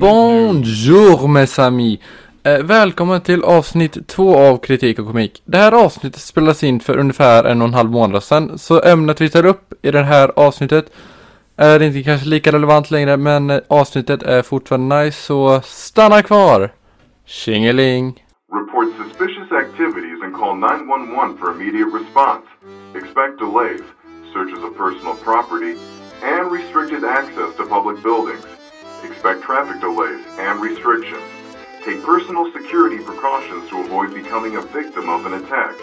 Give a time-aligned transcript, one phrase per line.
[0.00, 2.00] Bonjour mes amis!
[2.42, 5.42] Eh, välkommen till avsnitt två av Kritik och komik.
[5.44, 9.20] Det här avsnittet spelas in för ungefär en och en halv månad sedan, så ämnet
[9.20, 10.92] vi tar upp i det här avsnittet
[11.56, 16.72] är inte kanske lika relevant längre, men eh, avsnittet är fortfarande nice, så stanna kvar!
[17.26, 18.24] Tjingeling!
[18.52, 22.46] Report suspicious activities and call 911 for immediate response.
[22.94, 23.84] Expect delays,
[24.34, 25.74] searches of personal property,
[26.22, 28.53] and restricted access to public buildings.
[29.04, 31.22] Expect traffic delays and restrictions.
[31.84, 35.74] Take personal security precautions to avoid becoming a victim of an attack.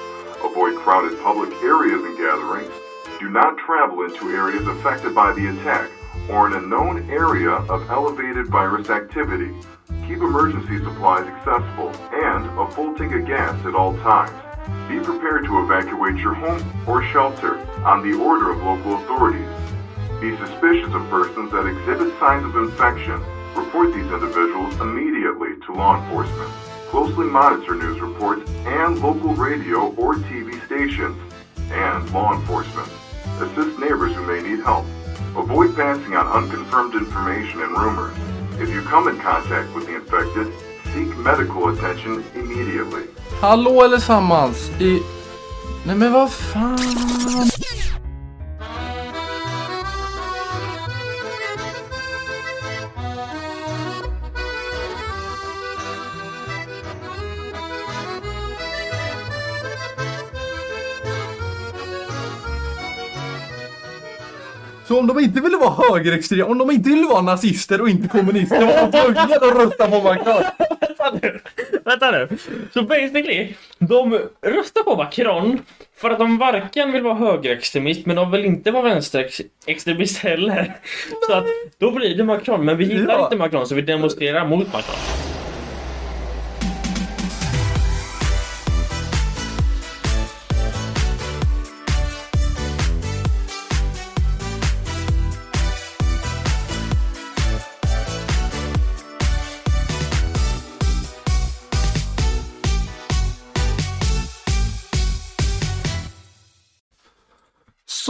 [0.44, 2.74] Avoid crowded public areas and gatherings.
[3.20, 5.92] Do not travel into areas affected by the attack
[6.30, 9.54] or in a known area of elevated virus activity.
[10.08, 14.34] Keep emergency supplies accessible and a full tank of gas at all times.
[14.90, 19.48] Be prepared to evacuate your home or shelter on the order of local authorities.
[20.22, 23.20] Be suspicious of persons that exhibit signs of infection.
[23.56, 26.52] Report these individuals immediately to law enforcement.
[26.92, 31.18] Closely monitor news reports and local radio or TV stations.
[31.72, 32.88] And law enforcement.
[33.42, 34.86] Assist neighbors who may need help.
[35.36, 38.16] Avoid passing on unconfirmed information and rumors.
[38.62, 40.54] If you come in contact with the infected,
[40.94, 43.08] seek medical attention immediately.
[43.40, 45.02] Hallå allesammans i...
[45.86, 46.78] Nej men vad fan!
[64.92, 68.08] Så om de inte ville vara högerextrema, om de inte ville vara nazister och inte
[68.08, 70.44] kommunister var de tvungna att rösta på Macron.
[70.80, 71.40] Vänta nu.
[71.86, 72.28] Vänta nu.
[72.74, 75.60] Så basically, de röstar på Macron
[75.98, 80.76] för att de varken vill vara högerextremist men de vill inte vara vänsterextremist heller.
[81.28, 81.46] Så att
[81.78, 82.66] då blir det Macron.
[82.66, 83.24] Men vi gillar Ja.
[83.24, 85.31] inte Macron så vi demonstrerar mot Macron.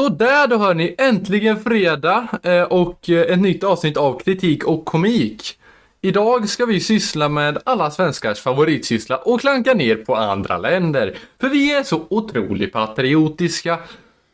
[0.02, 0.96] Så där då hörni!
[0.98, 5.58] äntligen fredag eh, och eh, ett nytt avsnitt av kritik och komik.
[6.02, 11.18] Idag ska vi syssla med alla svenskars favoritsyssla och klanka ner på andra länder.
[11.42, 13.80] För vi är så otroligt patriotiska.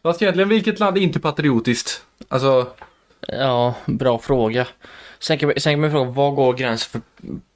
[0.04, 2.02] Fast egentligen, vilket land är inte patriotiskt?
[2.28, 2.68] Alltså,
[3.28, 4.68] Ja, bra fråga.
[5.20, 7.02] Sen kan, vi, sen kan man fråga, vad går gränsen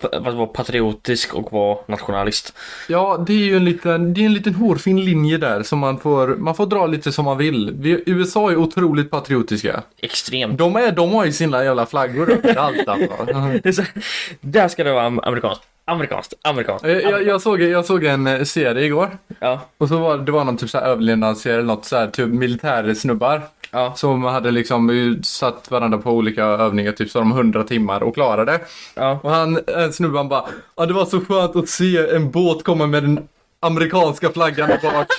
[0.02, 2.54] för att vara patriotisk och vara nationalist?
[2.88, 6.00] ja, det är ju en liten, det är en liten hårfin linje där som man
[6.00, 7.72] får, man får dra lite som man vill.
[7.80, 9.82] Vi, USA är otroligt patriotiska.
[10.02, 10.58] Extremt.
[10.58, 13.74] De, är, de har ju sina jävla flaggor överallt alltså.
[13.84, 14.00] Så-
[14.42, 15.64] Där ska det vara am- amerikanskt.
[15.86, 16.34] Amerikanskt.
[16.42, 16.86] Amerikanskt.
[16.86, 19.18] Eh, Jag, jag, såg, jag såg en eh, serie igår.
[19.40, 19.62] Ja.
[19.78, 22.28] Och så var det var någon typ så här överlevnadsserie eller något så här typ
[22.28, 23.42] militärsnubbar.
[23.72, 23.94] Ja.
[23.96, 28.14] Som hade liksom eh, satt varandra på olika övningar typ så de 100 timmar och
[28.14, 28.60] klarade.
[28.96, 29.20] Ja.
[29.24, 30.46] Och han, en snubbe han bara,
[30.76, 33.28] ja det var så skönt att se en båt komma med den
[33.60, 35.08] amerikanska flaggan bak.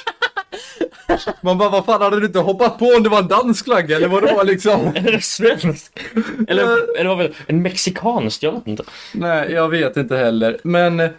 [1.41, 3.97] Man bara, vad fan hade du inte hoppat på om det var en dansk flagga
[3.97, 4.81] eller vad det var liksom?
[4.95, 5.93] Eller svensk.
[6.49, 8.85] Eller, eller vad väl, en mexikansk, jag vet inte.
[9.12, 10.59] Nej, jag vet inte heller.
[10.62, 11.11] Men eh,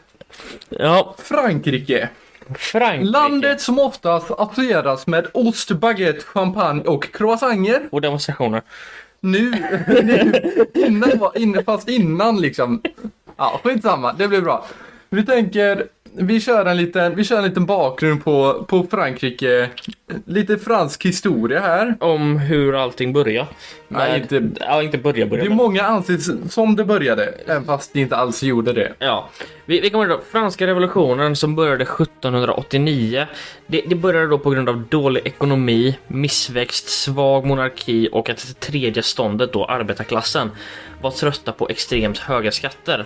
[0.69, 2.09] Ja, Frankrike.
[2.57, 3.11] Frankrike.
[3.11, 7.81] Landet som oftast associeras med ost, baguette, champagne och croissanter.
[7.91, 8.61] Och demonstrationer.
[9.19, 9.51] Nu,
[10.03, 10.33] nu
[10.73, 12.81] innan, innan, fast innan liksom.
[13.37, 14.65] Ja, skitsamma, det blir bra.
[15.09, 19.69] Vi tänker, vi kör en liten, vi kör en liten bakgrund på, på Frankrike.
[20.25, 21.95] Lite fransk historia här.
[21.99, 23.47] Om hur allting börjar.
[23.87, 25.43] Nej, inte- Ja, inte börja, börja.
[25.43, 28.93] Det är men- många anses som det började, även fast det inte alls gjorde det.
[28.99, 29.29] Ja,
[29.65, 30.19] vi, vi kommer då.
[30.31, 33.27] Franska revolutionen som började 1789.
[33.67, 38.59] Det, det började då på grund av dålig ekonomi, missväxt, svag monarki och att det
[38.59, 40.51] tredje ståndet då, arbetarklassen,
[41.01, 43.05] var trötta på extremt höga skatter.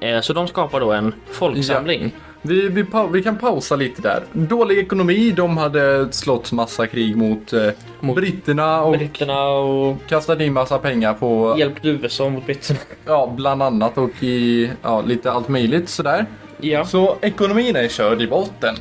[0.00, 2.12] Eh, så de skapar då en folksamling.
[2.46, 4.22] Vi, vi, vi kan pausa lite där.
[4.32, 7.68] Dålig ekonomi, de hade slått massa krig mot, eh,
[8.00, 12.78] Mot britterna och Britterna och kastat in massa pengar på, hjälpte USA mot britterna.
[13.04, 16.26] ja, bland annat och i, ja, lite allt möjligt sådär.
[16.60, 18.74] Ja, Så ekonomin är körd i botten.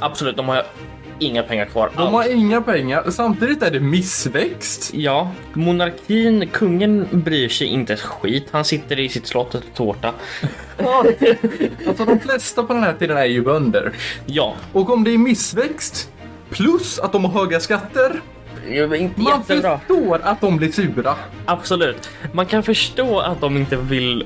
[0.00, 0.36] absolut.
[0.36, 0.62] De har
[1.18, 2.12] inga pengar kvar De alls.
[2.12, 4.90] har inga pengar, samtidigt är det missväxt.
[4.94, 8.48] Ja, monarkin, kungen bryr sig inte ett skit.
[8.50, 10.12] Han sitter i sitt slott och äter tårta.
[11.88, 13.92] Alltså de flesta på den här tiden är ju bönder.
[14.26, 16.10] Ja, Och om det är missväxt,
[16.50, 18.20] plus att de har höga skatter,
[18.90, 19.78] Man jättebra.
[19.78, 21.14] förstår att de blir sura.
[21.46, 22.08] Absolut.
[22.32, 24.24] Man kan förstå att de inte vill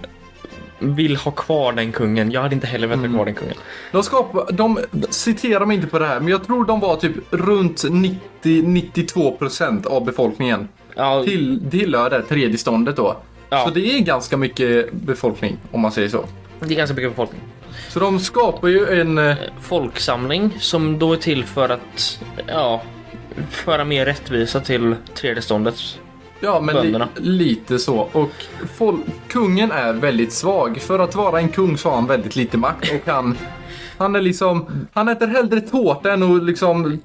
[0.82, 2.30] vill ha kvar den kungen.
[2.32, 3.54] Jag hade inte heller velat ha kvar den kungen.
[3.92, 4.78] De skapar, de
[5.10, 7.84] citerar mig inte på det här, men jag tror de var typ runt
[8.42, 10.68] 90-92% av befolkningen.
[10.96, 13.16] Ja, Till, tillhör det tredje ståndet då.
[13.50, 13.64] Ja.
[13.64, 16.24] Så det är ganska mycket befolkning, om man säger så.
[16.60, 17.40] det är ganska mycket befolkning.
[17.88, 19.18] Så de skapar ju en...
[19.18, 22.82] eh, Folksamling som då är till för att, ja,
[23.50, 25.74] föra mer rättvisa till tredje ståndet.
[26.42, 28.08] Ja, men li, lite så.
[28.12, 28.30] Och
[29.28, 30.78] kungen är väldigt svag.
[30.80, 33.36] För att vara en kung så har han väldigt lite makt och han...
[33.98, 37.02] Han är liksom, han äter hellre tårta än att liksom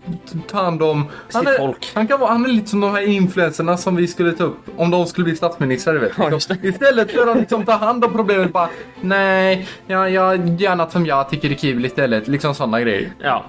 [0.48, 1.06] ta hand om...
[1.34, 1.92] Han är, folk.
[1.94, 4.60] Han, kan vara, han är lite som de här influencerna som vi skulle ta upp
[4.78, 5.96] om de skulle bli statsministrar.
[5.96, 6.12] Vet.
[6.18, 6.68] Ja, det.
[6.68, 8.70] Istället för att liksom ta hand om problemet bara
[9.02, 12.28] Nej, jag, jag gör något som jag tycker är kul istället.
[12.28, 13.14] Liksom sådana grejer.
[13.20, 13.46] Ja,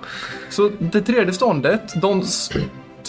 [0.51, 2.23] Så det tredje ståndet, de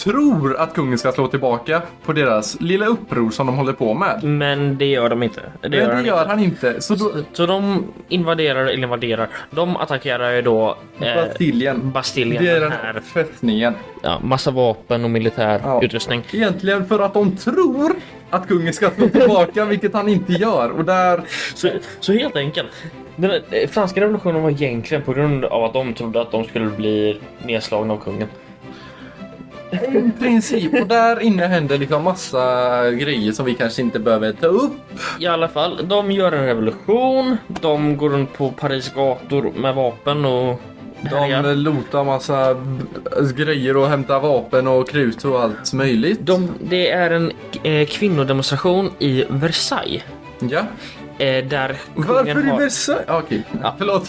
[0.04, 4.22] tror att kungen ska slå tillbaka på deras lilla uppror som de håller på med.
[4.24, 5.40] men det gör de inte.
[5.60, 6.30] Det gör Men han det gör inte.
[6.30, 6.80] han inte.
[6.80, 11.90] Så då, Så de invaderar, eller invaderar, de attackerar ju då eh, Bastiljen.
[11.92, 12.44] Bastiljen.
[12.44, 13.74] Det är den här, fästningen.
[14.02, 15.82] ja, massa vapen och militär Ja.
[15.82, 16.22] utrustning.
[16.32, 17.92] Egentligen för att de tror
[18.30, 20.70] att kungen ska slå tillbaka, vilket han inte gör.
[20.70, 21.22] Och där...
[21.54, 21.68] Så,
[22.00, 22.68] så helt enkelt.
[23.16, 26.66] Den eh, franska revolutionen var egentligen på grund av att de trodde att de skulle
[26.66, 28.28] bli nedslagna av kungen.
[29.72, 30.80] I princip.
[30.80, 34.72] Och där inne händer liksom massa grejer som vi kanske inte behöver ta upp.
[35.20, 37.36] I alla fall, de gör en revolution.
[37.46, 40.60] De går runt på Paris gator med vapen och
[41.10, 42.56] De lotar massa
[43.36, 46.18] grejer och hämtar vapen och krut och allt möjligt.
[46.22, 47.32] De, det är en
[47.62, 50.02] eh, kvinnodemonstration i Versailles.
[50.40, 50.62] Ja.
[51.20, 52.58] Eh, där Varför kungen i har...
[52.58, 53.04] Versailles?
[53.08, 53.74] Ja, Okej, Ja.
[53.78, 54.08] förlåt.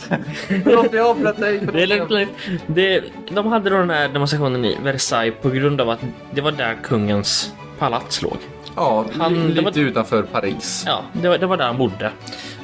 [0.64, 1.60] förlåt, jag avbröt dig.
[1.74, 2.30] Det är lugnt,
[2.68, 6.00] det, de hade då den här demonstrationen i Versailles på grund av att
[6.34, 8.38] det var där kungens palats låg.
[8.76, 10.84] Ja, Han- lite var- utanför Paris.
[10.88, 12.12] Ja, det var, det var där han bodde.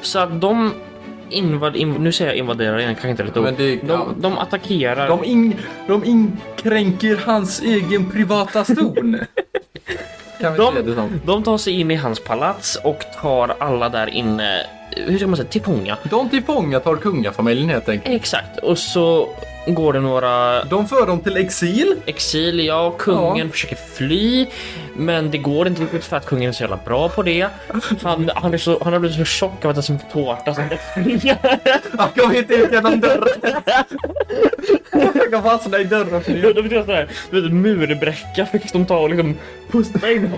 [0.02, 0.72] Så att de
[1.30, 4.06] invad, in, nu säger jag invaderar igen, kanske inte lite Men det- de, ja.
[4.20, 5.08] de attackerar.
[5.08, 5.54] De, in,
[5.86, 9.18] de inkränker hans egen privata zon.
[10.40, 11.20] kan vi De- säga det som.
[11.24, 15.36] De tar sig in i hans palats och tar alla där inne, hur ska man
[15.36, 15.96] säga, till fånga.
[16.10, 18.14] De tillfångatar kungafamiljen helt enkelt.
[18.14, 19.28] Exakt, och så
[19.74, 21.96] går det några De för dem till exil.
[22.06, 23.52] exil, ja, kungen Ja.
[23.52, 24.46] försöker fly,
[24.96, 27.46] men det går inte riktigt för att kungen är så jävla bra på det.
[28.02, 30.54] Han, han, är så, han har blivit så tjock av att äta så mycket tårta
[30.54, 30.60] så
[31.98, 33.28] han kommer inte ut genom dörren.
[34.92, 36.22] Han kan fastna i dörren.
[36.22, 36.52] för det.
[36.52, 39.36] De göra sådär, du vet, murbräcka fick de ta och liksom
[39.70, 40.32] pusta in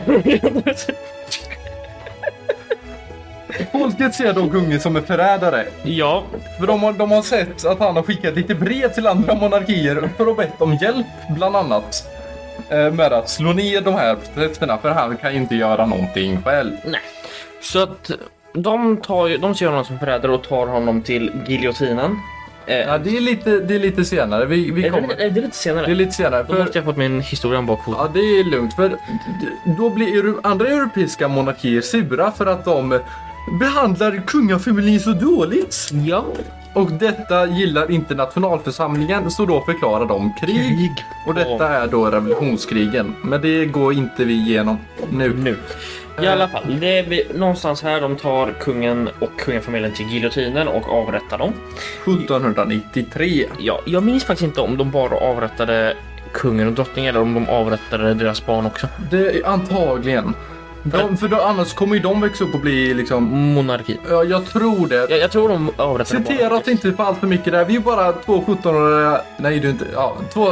[3.72, 5.64] Folket ser då kungen som en förrädare.
[5.82, 6.22] Ja,
[6.60, 10.08] För de har, de har sett att han har skickat lite brev till andra monarkier
[10.16, 12.08] för att bett om hjälp, bland annat.
[12.68, 16.42] eh, Med att slå ner de här prästerna, för han kan ju inte göra någonting
[16.42, 16.72] själv.
[16.84, 17.00] nej.
[17.62, 18.10] Så att
[18.54, 22.16] de, tar, ju- de ser honom som förrädare och tar honom till giljotinen.
[22.66, 24.44] Eh, Ja, det är lite, det är lite senare.
[24.46, 25.14] Vi, vi är, det, kommer.
[25.20, 25.86] är det lite senare?
[25.86, 26.42] Det är lite senare.
[26.42, 27.94] Då För, måste jag fått min historia om bakfoten.
[28.04, 28.74] ja, det är lugnt.
[28.74, 28.96] För
[29.78, 33.00] då blir andra europeiska monarkier sura för att de
[33.60, 35.90] behandlar kungafamiljen så dåligt.
[36.06, 36.24] Ja.
[36.74, 40.90] Och detta gillar inte nationalförsamlingen, så då förklarar de krig.
[41.26, 43.14] Och detta är då revolutionskrigen.
[43.22, 44.78] Men det går inte vi igenom
[45.10, 45.34] nu.
[45.34, 45.56] Nu.
[46.22, 50.88] I alla fall, det är någonstans här de tar kungen och kungafamiljen till giljotinen och
[50.88, 51.52] avrättar dem.
[52.04, 53.46] 1793.
[53.58, 55.96] Ja, jag minns faktiskt inte om de bara avrättade
[56.32, 58.86] kungen och drottningen eller om de avrättade deras barn också.
[59.10, 60.34] Det är antagligen.
[60.82, 63.24] De, för då, annars kommer ju de växa upp och bli liksom...
[63.54, 63.98] Monarki.
[64.10, 64.94] Ja, jag tror det.
[65.10, 67.64] Jag, jag tror de avrättade Citera oss inte på allt för mycket där.
[67.64, 69.20] Vi är bara två 17-åriga...
[69.36, 69.86] Nej, du är inte...
[69.94, 70.48] Ja, två...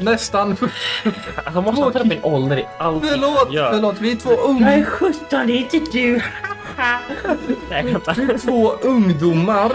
[0.00, 0.56] Nästan...
[1.44, 3.96] Han måste ta upp min ålder i allt Förlåt, förlåt.
[4.00, 4.72] Vi är två Jag unga...
[4.72, 6.20] är 17, det är inte du.
[7.70, 8.14] Nej, vänta.
[8.16, 9.72] Vi är två ungdomar.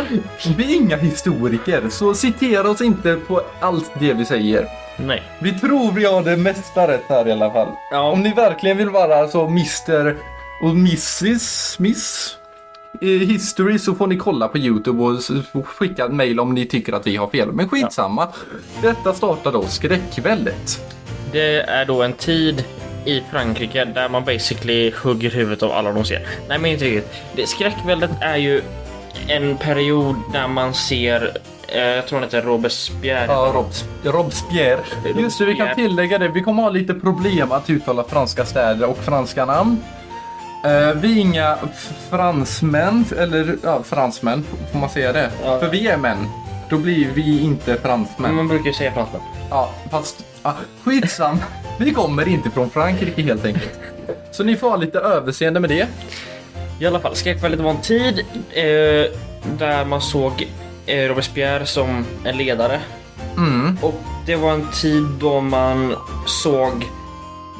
[0.57, 4.67] Vi är inga historiker, så citera oss inte på allt det vi säger.
[4.98, 5.24] Nej.
[5.39, 7.67] Vi tror vi har det mesta rätt här i alla fall.
[7.91, 8.12] Ja.
[8.12, 10.17] Om ni verkligen vill vara så Mr
[10.63, 11.79] och Mrs.
[11.79, 12.38] Miss
[13.01, 15.03] i History så får ni kolla på Youtube
[15.51, 17.51] och skicka ett mail om ni tycker att vi har fel.
[17.51, 18.27] Men skitsamma.
[18.81, 20.79] Detta startar då skräckväldet.
[21.31, 22.63] Det är då en tid
[23.05, 26.27] i Frankrike där man basically hugger huvudet av alla de ser.
[26.48, 27.13] Nej, men inte riktigt.
[27.36, 28.62] Det, skräckväldet är ju
[29.27, 33.25] en period där man ser, eh, jag tror han heter Robespierre.
[33.27, 34.79] Ja, Robs Robespierre.
[35.17, 36.27] Just det, vi kan tillägga det.
[36.27, 39.83] Vi kommer ha lite problem att uttala franska städer och franska namn.
[40.65, 41.57] Eh, vi är inga
[42.10, 45.31] fransmän, eller ja, fransmän, får man säga det?
[45.43, 45.60] Ja.
[45.60, 46.27] För vi är män.
[46.69, 48.15] Då blir vi inte fransmän.
[48.17, 49.22] Men man brukar ju säga fransmän.
[49.53, 51.38] Ja, fast ah, skitsam.
[51.79, 53.79] Vi kommer inte från Frankrike helt enkelt.
[54.31, 55.88] Så ni får ha lite överseende med det.
[56.79, 58.19] I alla fall, skräckväldet var en tid
[58.53, 59.12] eh,
[59.57, 60.48] där man såg
[60.86, 62.81] eh, Robespierre som en ledare.
[63.38, 63.77] Mm.
[63.81, 65.95] Och det var en tid då man
[66.25, 66.86] såg,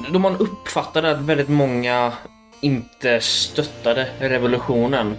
[0.10, 2.12] då man uppfattade att väldigt många
[2.62, 5.16] inte stöttade revolutionen.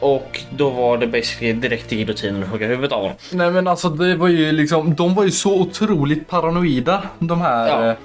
[0.00, 3.12] Och då var det basically direkt till giljotinen och hugga huvudet av dem.
[3.32, 7.68] Nej men alltså det var ju liksom, de var ju så otroligt paranoida de här.
[7.68, 7.90] Ja.
[7.90, 7.96] eh,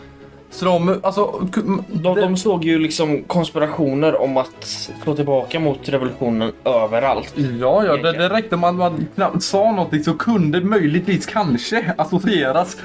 [0.52, 1.48] Så de, alltså.
[1.52, 1.84] De,
[2.16, 4.64] det- de såg ju liksom konspirationer om att
[5.04, 7.34] slå tillbaka mot revolutionen överallt.
[7.60, 12.78] Ja, ja, det, det räckte man, man knappt sa någonting så kunde möjligtvis kanske associeras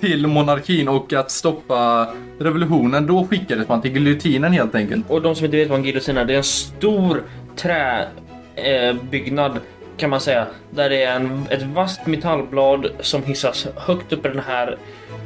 [0.00, 2.06] till monarkin och att stoppa
[2.38, 3.06] revolutionen.
[3.06, 5.10] Då skickades man till giljotinen helt enkelt.
[5.10, 7.22] Och de som inte vet vad en giljotin är, det är en stor
[7.56, 8.08] träbyggnad
[8.56, 9.60] eh, byggnad,
[9.96, 10.46] kan man säga.
[10.70, 14.76] Där det är en, ett vasst metallblad som hissas högt upp i den här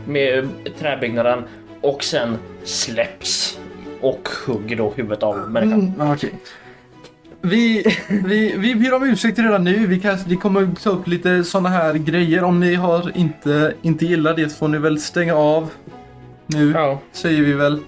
[0.06, 1.44] med träbyggnaden
[1.80, 3.58] och sen släpps
[4.00, 5.94] och hugger då huvudet av människan.
[5.99, 6.32] Mm, okej.
[7.42, 9.87] Vi, vi, vi ber om ursäkt redan nu.
[9.87, 12.44] Vi, kanske, vi kommer ta upp lite sådana här grejer.
[12.44, 15.70] Om ni har inte, inte gillar det så får ni väl stänga av
[16.46, 16.70] nu.
[16.70, 17.00] Ja.
[17.12, 17.80] Säger vi väl.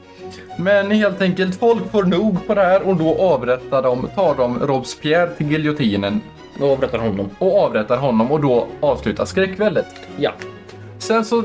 [0.59, 4.59] Men helt enkelt, folk får nog på det här och då avrättar de, tar de
[4.59, 6.21] Robespierre till giljotinen
[6.59, 7.31] Då avrättar honom.
[7.39, 9.87] och avrättar honom och då avslutas skräckväldet.
[10.17, 10.33] Ja.
[10.99, 11.43] Sen så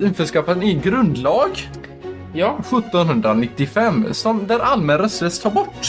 [0.00, 1.50] införskaffar ni grundlag
[2.36, 5.86] Ja, 1795 som där allmän rösträtt tar bort.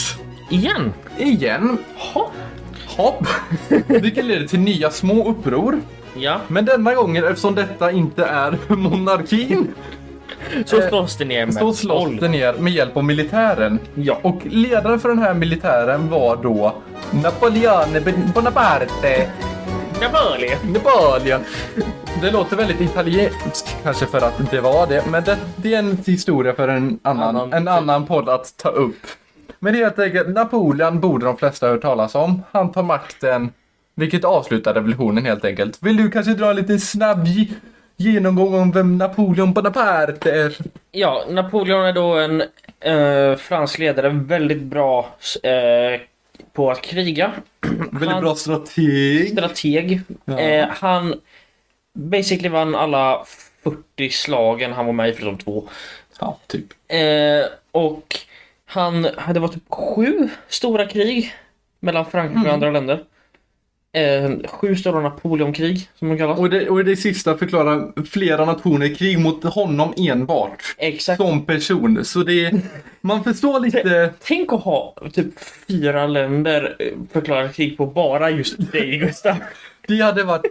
[0.50, 0.92] igen.
[1.18, 1.78] Igen.
[2.14, 2.30] Ha.
[2.96, 3.26] Hopp.
[3.86, 5.80] Vilket leder till nya små uppror.
[6.18, 9.74] Ja, Men denna gången eftersom detta inte är monarkin
[10.66, 12.20] så Eh, slåss det ner med så våld.
[12.20, 13.78] det ner med hjälp av militären.
[13.94, 14.18] Ja.
[14.22, 16.74] Och ledaren för den här militären var då
[17.10, 17.88] Napoleon
[18.34, 19.30] Bonaparte.
[20.00, 20.72] Napoleon.
[20.72, 21.40] Napoleon.
[22.20, 25.04] Det låter väldigt italienskt kanske för att det var det.
[25.10, 28.68] Men det, det är en historia för en annan, Annan- en annan podd att ta
[28.68, 28.96] upp.
[29.58, 32.42] Men helt enkelt, Napoleon borde de flesta ha hört talas om.
[32.52, 33.50] Han tar makten,
[33.94, 35.78] vilket avslutar revolutionen helt enkelt.
[35.80, 37.26] Vill du kanske dra en lite snabb
[37.96, 40.56] genomgång om vem Napoleon Bonaparte är?
[40.90, 42.42] Ja, Napoleon är då en
[42.80, 46.00] eh, fransk ledare, väldigt bra eh,
[46.52, 47.32] på att kriga.
[47.90, 49.28] Väldigt Han- bra strateg.
[49.32, 50.00] Strateg.
[50.24, 50.38] Ja.
[50.38, 51.20] Eh, han
[51.92, 53.24] basically vann alla
[53.64, 55.68] 40 slagen han var med i förutom två.
[56.20, 56.64] Ja, typ.
[56.88, 58.16] Eh, och
[58.66, 61.34] han hade varit typ sju stora krig
[61.80, 62.46] mellan Frankrike Mm.
[62.48, 63.04] och andra länder.
[63.96, 66.38] Eh, sju stora Napoleonkrig som de kallas.
[66.38, 70.62] Och det, och det sista förklarar flera nationer krig mot honom enbart.
[70.78, 71.20] Exakt.
[71.20, 72.04] Som person.
[72.04, 72.52] Så det
[73.00, 74.12] man förstår lite.
[74.22, 75.34] Tänk att ha typ
[75.68, 79.36] fyra länder eh, förklara krig på bara just dig Gustav.
[79.88, 80.44] Det hade varit.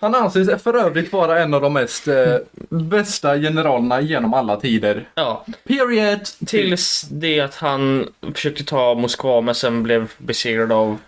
[0.00, 2.36] Han anses för övrigt vara en av de mest eh,
[2.68, 5.08] bästa generalerna genom alla tider.
[5.14, 6.20] Ja, Period.
[6.46, 10.98] tills det att han försökte ta Moskva men sen blev besegrad av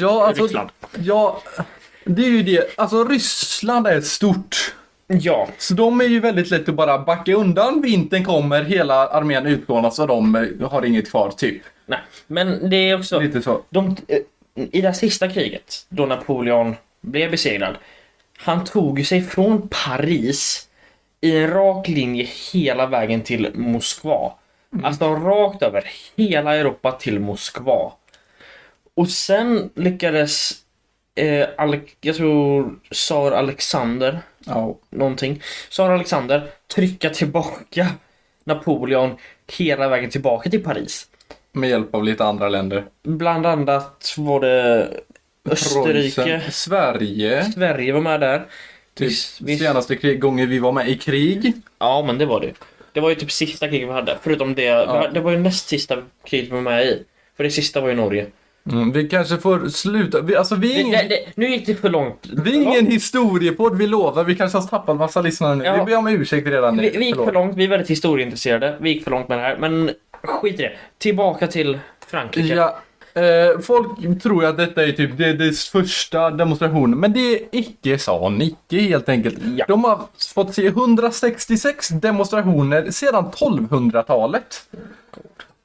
[0.00, 0.42] Ja, alltså.
[0.42, 0.70] Ryssland.
[0.98, 1.42] Ja,
[2.04, 2.78] det är ju det.
[2.78, 4.74] Alltså Ryssland är stort.
[5.06, 7.82] Ja, Så de är ju väldigt lätt att bara backa undan.
[7.82, 11.62] Vintern kommer, hela armén utplånas och de eh, har inget kvar, typ.
[11.86, 11.98] nej.
[12.26, 13.20] Men det är också...
[13.20, 13.62] Lite så.
[13.70, 14.18] De, eh,
[14.54, 17.76] I det sista kriget, då Napoleon blev besegrad,
[18.38, 20.68] han tog sig från Paris
[21.20, 24.32] i en rak linje hela vägen till Moskva.
[24.82, 25.84] Alltså rakt över
[26.16, 27.92] hela Europa till Moskva.
[28.96, 30.52] Och sen lyckades,
[31.14, 34.78] eh, Ale- jag tror tsar Alexander, Ja.
[34.90, 37.86] någonting, tsar Alexander trycka tillbaka
[38.44, 39.16] Napoleon
[39.58, 41.08] hela vägen tillbaka till Paris.
[41.52, 42.84] Med hjälp av lite andra länder.
[43.02, 44.88] Bland annat var det
[45.50, 47.44] Österrike, Preussen, Sverige.
[47.52, 48.46] Sverige var med där.
[48.94, 49.62] Typ Visst, visst.
[49.62, 51.52] senaste krig, gången vi var med i krig.
[51.78, 52.52] Ja, men det var det.
[52.92, 54.18] Det var ju typ sista kriget vi hade.
[54.22, 55.08] Förutom det, Ja.
[55.14, 57.02] det var ju näst sista kriget vi var med i.
[57.36, 58.26] För det sista var ju Norge.
[58.70, 60.20] Mm, vi kanske får sluta.
[60.20, 62.28] Vi, alltså vi ingen, det, det, nu gick det för långt.
[62.44, 64.24] vi är ingen historiepodd, vi lovar.
[64.24, 65.64] Vi kanske har tappat massa lyssnare nu.
[65.64, 65.84] Ja.
[65.84, 66.82] Vi ber om ursäkt redan nu.
[66.82, 67.26] Vi, vi gick Förlåt.
[67.26, 68.76] för långt, vi är väldigt historieintresserade.
[68.80, 69.90] Vi gick för långt med det här, men
[70.22, 70.72] skit i det.
[70.98, 72.54] Tillbaka till Frankrike.
[72.54, 72.78] Ja,
[73.20, 77.98] eh, folk tror att detta är typ det, det första demonstrationen, men det är icke
[77.98, 79.38] san, icke helt enkelt.
[79.56, 79.64] Ja.
[79.68, 80.00] De har
[80.34, 84.66] fått se 166 demonstrationer sedan 1200-talet.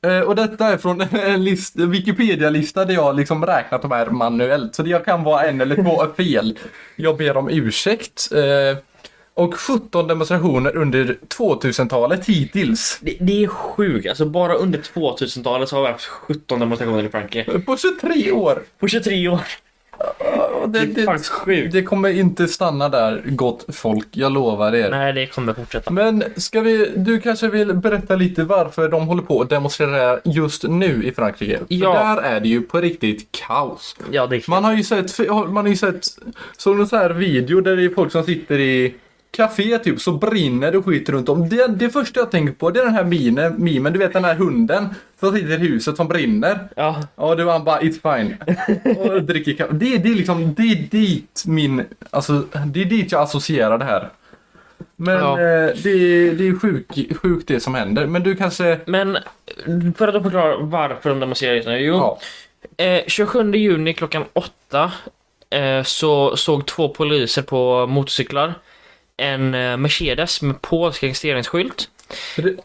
[0.06, 4.76] Eh, och detta är från en list, Wikipedia-lista där jag liksom räknat de här manuellt.
[4.76, 6.60] Så det jag kan vara en eller två fel.
[6.96, 8.32] Jag ber om ursäkt.
[8.32, 8.78] Eh,
[9.34, 13.00] och 17 demonstrationer under 2000-talet hittills.
[13.02, 14.10] Det, det är sjukt.
[14.10, 17.60] Alltså bara under 2000-talet så har vi haft 17 demonstrationer i Frankrike.
[17.60, 18.64] På 23 år.
[18.80, 19.40] På 23 år.
[20.68, 21.74] Det, Det är faktiskt sjukt.
[21.74, 24.08] det kommer inte stanna där, gott folk.
[24.12, 24.90] Jag lovar er.
[24.92, 25.92] Nej, det kommer fortsätta.
[25.92, 30.64] Men ska vi, du kanske vill berätta lite varför de håller på att demonstrera just
[30.64, 31.58] nu i Frankrike?
[31.58, 31.94] För Ja.
[31.94, 33.96] där är det ju på riktigt kaos.
[34.12, 36.06] Ja, det är Man har ju sett, man har ju sett,
[36.58, 38.96] såg någon så här video där det är folk som sitter i
[39.38, 41.50] café typ så brinner det skit runt om.
[41.50, 44.26] Det, det första jag tänker på det är den här minen, mimen, du vet den
[44.26, 44.90] här hunden
[45.20, 46.60] som sitter i huset som brinner.
[46.76, 48.38] Ja, Ja, det var han bara it's fine.
[49.00, 49.74] Och dricker kaffe.
[49.74, 53.86] Det, det är liksom, det är dit min, alltså det är dit jag associerar det
[53.86, 54.10] här.
[54.96, 55.32] Men Ja.
[55.32, 58.06] eh, det, är- det är sjuk, sjukt det som händer.
[58.08, 59.18] Men du kanske, men
[59.98, 61.78] för att förklara varför de demonstrerar just nu.
[61.80, 61.96] Jo,
[62.78, 62.84] ja.
[62.86, 64.92] eh, 27 juni klockan 8
[65.50, 68.54] eh, så såg två poliser på motorcyklar
[69.18, 71.90] en eh, Mercedes med polsk registreringsskylt.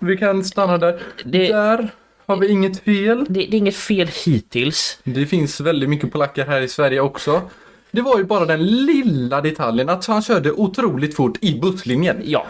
[0.00, 1.02] Vi kan stanna där.
[1.24, 1.90] Det- Där
[2.26, 3.24] har vi inget fel.
[3.28, 4.98] Det, det är inget fel hittills.
[5.04, 7.42] Det finns väldigt mycket polacker här i Sverige också.
[7.90, 12.22] Det var ju bara den lilla detaljen att han körde otroligt fort i busslinjen.
[12.24, 12.46] Ja,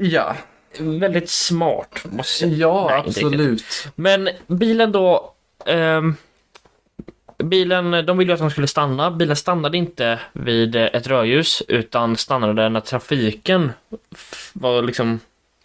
[0.00, 0.36] Ja,
[0.78, 2.04] väldigt smart.
[2.10, 3.64] Måste ja Nej, absolut.
[3.94, 5.34] Men bilen då...
[5.66, 6.14] ehm,
[7.44, 9.10] bilen, de ville ju att de skulle stanna.
[9.10, 13.72] Bilen stannade inte vid ett rödljus utan stannade när trafiken
[14.52, 15.20] var liksom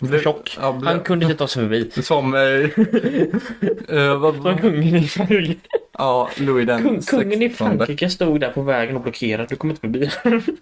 [0.09, 0.57] för tjock.
[0.61, 1.91] Ja, ble- Han kunde inte ta sig förbi.
[2.01, 2.33] Som...
[2.33, 2.39] Eh,
[3.97, 5.59] eh, vad, kungen i Frankrike.
[5.97, 7.67] ja, Louis den Kung, kungen i 16.
[7.67, 9.47] Frankrike stod där på vägen och blockerade.
[9.49, 10.09] Du kommer inte förbi.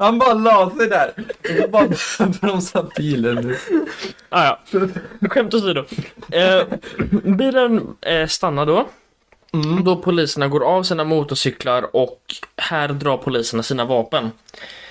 [0.00, 1.12] Han bara la sig där.
[1.16, 1.88] Och så bara
[2.40, 3.56] bromsade bilen nu.
[4.28, 4.58] ah, ja.
[5.30, 5.84] Skämt åsido.
[6.32, 6.62] Eh,
[7.36, 8.88] bilen eh, stannar då.
[9.54, 9.84] Mm.
[9.84, 12.20] Då poliserna går av sina motorcyklar och
[12.56, 14.30] här drar poliserna sina vapen.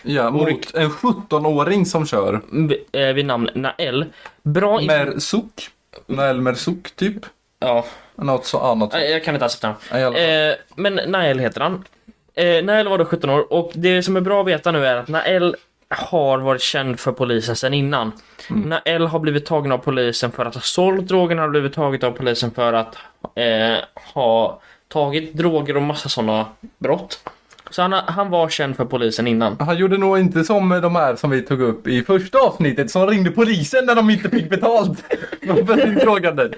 [0.01, 2.41] Ja, mot en 17-åring som kör.
[2.51, 4.05] V- eh, vid namn Nael.
[4.43, 5.69] Bra Merzouk.
[6.07, 7.25] Nael Merzouk typ.
[7.59, 8.93] Ja, Något så annat.
[8.93, 9.73] jag kan inte fall.
[10.15, 11.83] Eh, men Nael heter han.
[12.35, 14.95] Eh, Nael var då 17 år och det som är bra att veta nu är
[14.95, 15.55] att Nael
[15.89, 18.11] har varit känd för polisen sedan innan.
[18.49, 22.11] Nael har blivit tagen av polisen för att ha sålt drogerna, har blivit taget av
[22.11, 22.97] polisen för att
[23.35, 23.77] eh,
[24.13, 26.45] ha tagit droger och massa sådana
[26.77, 27.19] brott.
[27.73, 29.57] Så han, han var känd för polisen innan.
[29.59, 33.07] Han gjorde nog inte som de här som vi tog upp i första avsnittet som
[33.07, 35.03] ringde polisen när de inte fick betalt.
[36.01, 36.55] droghandel.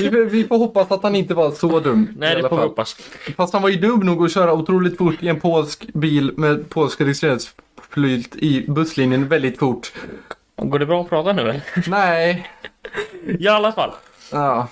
[0.00, 2.08] vi, vi får hoppas att han inte var så dum.
[2.16, 2.96] Nej, det får vi hoppas.
[3.36, 6.70] Fast han var ju dum nog att köra otroligt fort i en polsk bil med
[6.70, 9.92] polsk registreringsflyt i busslinjen väldigt fort.
[10.56, 11.60] Går det bra att prata nu eller?
[11.86, 12.50] Nej.
[13.38, 13.90] I alla fall.
[14.32, 14.68] Ja.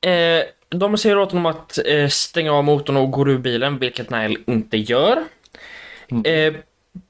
[0.00, 4.10] Eh, de säger åt honom att eh, stänga av motorn och gå ur bilen, vilket
[4.10, 5.24] Nael inte gör.
[6.24, 6.54] Eh,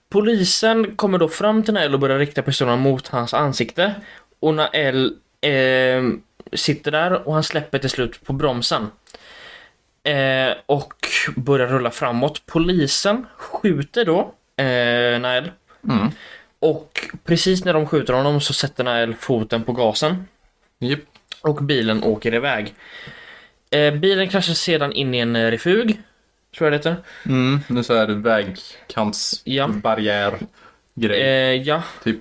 [0.08, 3.94] polisen kommer då fram till Nael och börjar rikta pistolen mot hans ansikte.
[4.40, 6.02] Och Nael eh,
[6.52, 8.86] sitter där och han släpper till slut på bromsen.
[10.02, 10.94] Eh, och
[11.36, 12.42] börjar rulla framåt.
[12.46, 15.50] Polisen skjuter då eh, Nael.
[15.88, 16.08] Mm.
[16.58, 20.28] Och precis när de skjuter honom så sätter Nael foten på gasen
[20.78, 21.00] Japp.
[21.40, 22.74] och bilen åker iväg.
[23.72, 26.02] Eh, bilen kraschar sedan in i en eh, refug,
[26.56, 26.96] tror jag det heter.
[27.26, 27.60] Mm.
[27.68, 30.38] Nu så är det vägkantsbarriär
[30.94, 31.20] grej.
[31.20, 32.20] Eh, ja, Typ.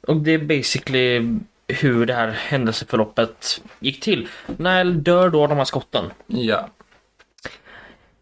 [0.00, 4.28] och det är basically hur det här händelseförloppet gick till.
[4.56, 6.04] Nael dör då av de här skotten.
[6.26, 6.68] Ja.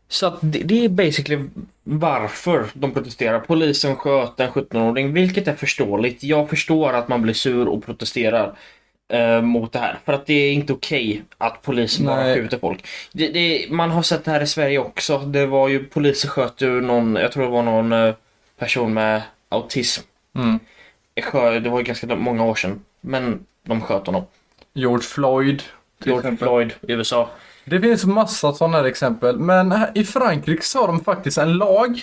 [0.09, 1.45] Så att det, det är basically
[1.83, 3.41] varför de protesterar.
[3.41, 6.23] Polisen sköt en 17-åring, vilket är förståeligt.
[6.23, 8.57] Jag förstår att man blir sur och protesterar
[9.13, 9.99] eh, mot det här.
[10.05, 12.35] För att det är inte okej att polisen bara Nej.
[12.35, 12.87] skjuter folk.
[13.13, 15.19] Det, det, man har sett det här i Sverige också.
[15.19, 18.15] Det var ju poliser sköt ju någon, jag tror det var någon eh,
[18.59, 20.03] person med autism.
[20.35, 20.59] Mm.
[21.63, 22.81] Det var ju ganska många år sedan.
[23.01, 24.25] Men de sköt honom.
[24.73, 25.63] George Floyd.
[26.05, 26.49] George exempel.
[26.49, 27.31] Floyd i USA.
[27.65, 29.39] Det finns massa sådana här exempel.
[29.39, 32.03] Men här, i Frankrike så har de faktiskt en lag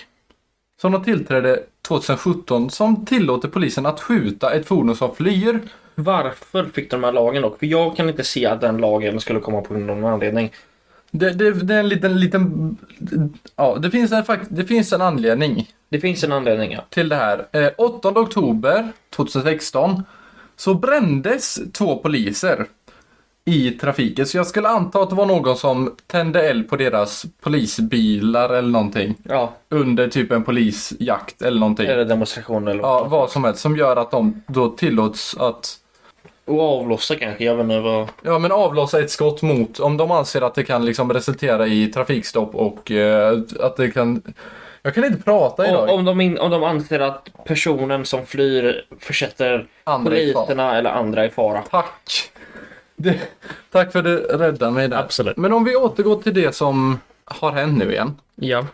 [0.80, 5.60] som de tillträdde 2017 som tillåter polisen att skjuta ett fordon som flyr.
[5.94, 7.58] Varför fick de här lagen dock?
[7.58, 10.52] För jag kan inte se att den lagen skulle komma på någon anledning.
[11.10, 12.76] Det, det, det är en liten, liten...
[13.56, 16.84] Ja, det finns en, det finns en anledning Det finns en anledning ja.
[16.88, 17.46] till det här.
[17.52, 20.02] Eh, 8 oktober 2016
[20.56, 22.66] så brändes två poliser
[23.44, 24.26] i trafiken.
[24.26, 28.68] Så jag skulle anta att det var någon som tände eld på deras polisbilar eller
[28.68, 29.14] någonting.
[29.22, 31.86] Ja, Under typ en polisjakt eller någonting.
[31.86, 35.78] eller demonstration eller Ja, vad som helst som gör att de då tillåts att
[36.44, 38.08] Och avlossa kanske, jag vet inte vad...
[38.22, 41.86] Ja men avlossa ett skott mot om de anser att det kan liksom resultera i
[41.86, 44.22] trafikstopp och eh, att det kan
[44.82, 45.88] Jag kan inte prata idag.
[45.88, 50.44] Om, om, de in, om de anser att personen som flyr försätter Andra i fara.
[50.44, 51.62] poliserna eller andra i fara.
[51.70, 52.30] Tack!
[52.96, 53.18] Det,
[53.70, 54.98] tack för att du räddade mig där.
[54.98, 55.36] Absolut.
[55.36, 58.16] Men om vi återgår till det som har hänt nu igen.
[58.34, 58.66] Ja.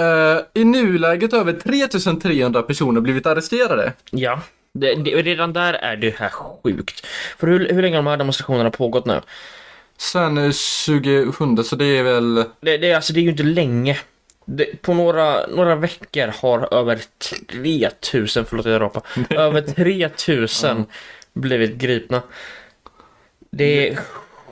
[0.00, 3.92] Eh, I nuläget har över 3300 personer blivit arresterade.
[4.10, 4.40] Ja.
[4.80, 7.06] Det, det, redan där är det här sjukt.
[7.38, 9.20] För hur, hur länge har de här demonstrationerna pågått nu?
[9.98, 12.44] Sen eh, 27 så det är väl...
[12.60, 13.98] Det, det, alltså, det är ju inte länge.
[14.44, 17.00] Det, på några, några veckor har över
[18.00, 20.84] 3000, förlåt jag rapar, över 3000
[21.32, 22.22] blivit gripna.
[23.50, 23.98] Det är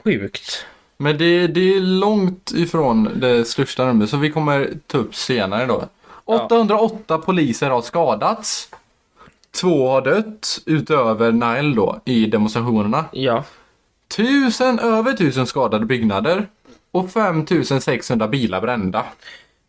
[0.04, 0.66] sjukt.
[0.96, 5.66] Men det, det är långt ifrån det största numret så vi kommer ta upp senare
[5.66, 5.88] då.
[6.24, 8.68] 808 poliser har skadats.
[9.60, 13.04] Två har dött utöver Nile då i demonstrationerna.
[13.12, 13.44] Ja.
[14.16, 16.46] Tusen, över tusen skadade byggnader.
[16.90, 19.04] Och 5600 bilar brända.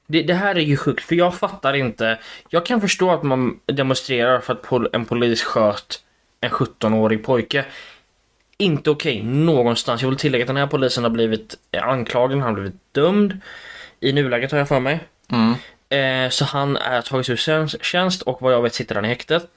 [0.08, 2.20] Det, det här är ju sjukt, för jag fattar inte.
[2.50, 6.00] Jag kan förstå att man demonstrerar för att pol- en polis sköt
[6.42, 7.66] en 17-årig pojke.
[8.58, 10.02] Inte okej någonstans.
[10.02, 13.40] Jag vill tillägga att den här polisen har blivit anklagad, han har blivit dömd.
[14.00, 15.00] I nuläget har jag för mig.
[15.32, 15.54] Mm.
[15.96, 19.08] Eh, så han är tagits ur tjänst- tjänst och vad jag vet sitter han i
[19.08, 19.48] häktet.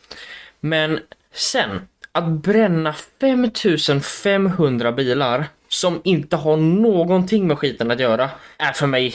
[0.61, 1.01] Men
[1.33, 8.87] sen, att bränna 5500 bilar som inte har någonting med skiten att göra är för
[8.87, 9.15] mig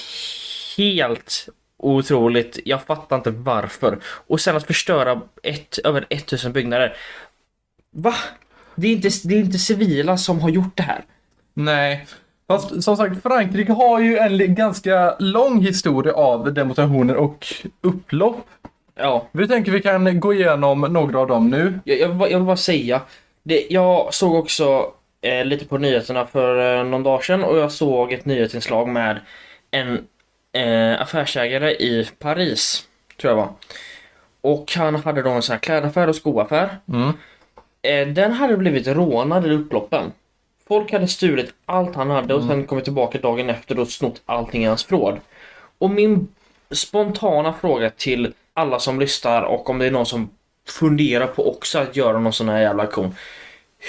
[0.77, 2.59] helt otroligt.
[2.65, 3.99] Jag fattar inte varför.
[4.05, 6.95] Och sen att förstöra ett, över 1000 byggnader.
[7.91, 8.13] Va?
[8.75, 11.03] Det är, inte, det är inte civila som har gjort det här.
[11.53, 12.05] Nej.
[12.47, 17.45] Fast som sagt, Frankrike har ju en ganska lång historia av demonstrationer och
[17.81, 18.47] upplopp.
[18.95, 21.79] Ja, Vi tänker vi kan gå igenom några av dem nu.
[21.83, 23.01] Jag, jag, vill bara- jag vill bara säga.
[23.43, 24.85] Det, jag såg också
[25.21, 29.19] eh, lite på nyheterna för eh, någon dag sedan och jag såg ett nyhetsinslag med
[29.71, 29.99] en
[30.53, 32.83] eh, affärsägare i Paris,
[33.21, 33.49] tror jag var.
[34.41, 36.77] Och han hade då en sån här klädaffär och skoaffär.
[36.87, 37.09] Mm.
[37.81, 40.11] Eh, den hade blivit rånad i upploppen.
[40.73, 44.63] Folk hade stulit allt han hade och sen kommit tillbaka dagen efter och snott allting
[44.63, 45.19] i hans förråd.
[45.77, 46.27] Och min
[46.71, 50.29] spontana fråga till alla som lyssnar och om det är någon som
[50.67, 53.15] funderar på också att göra någon sån här jävla aktion.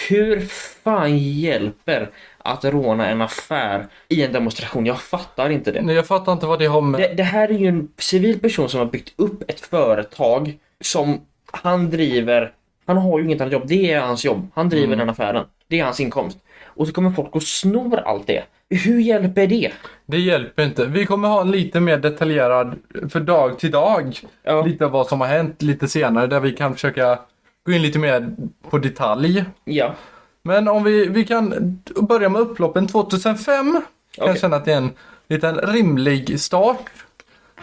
[0.09, 0.41] Hur
[0.85, 4.87] fan hjälper att råna en affär i en demonstration?
[4.87, 5.83] Jag fattar inte det.
[5.83, 7.01] Nej, jag fattar inte vad det har med...
[7.01, 11.21] Det, det här är ju en civil person som har byggt upp ett företag som
[11.53, 12.53] han driver.
[12.87, 13.67] Han har ju inget annat jobb.
[13.67, 14.49] Det är hans jobb.
[14.55, 15.45] Han driver den affären.
[15.69, 16.39] Det är hans inkomst.
[16.75, 18.45] Och så kommer folk och snor allt det.
[18.71, 19.73] Hur hjälper det?
[20.07, 20.87] Det hjälper inte.
[20.87, 22.75] Vi kommer ha en lite mer detaljerad
[23.11, 24.21] för dag till dag.
[24.43, 24.63] Ja.
[24.63, 27.19] Lite av vad som har hänt lite senare där vi kan försöka
[27.67, 28.37] gå in lite mer
[28.71, 29.45] på detalj.
[29.65, 29.95] Ja.
[30.43, 33.73] Men om vi, vi kan börja med upploppen 2005.
[33.73, 33.83] Kan
[34.17, 34.41] jag Okej.
[34.41, 34.91] känna att det är en
[35.29, 36.91] liten rimlig start.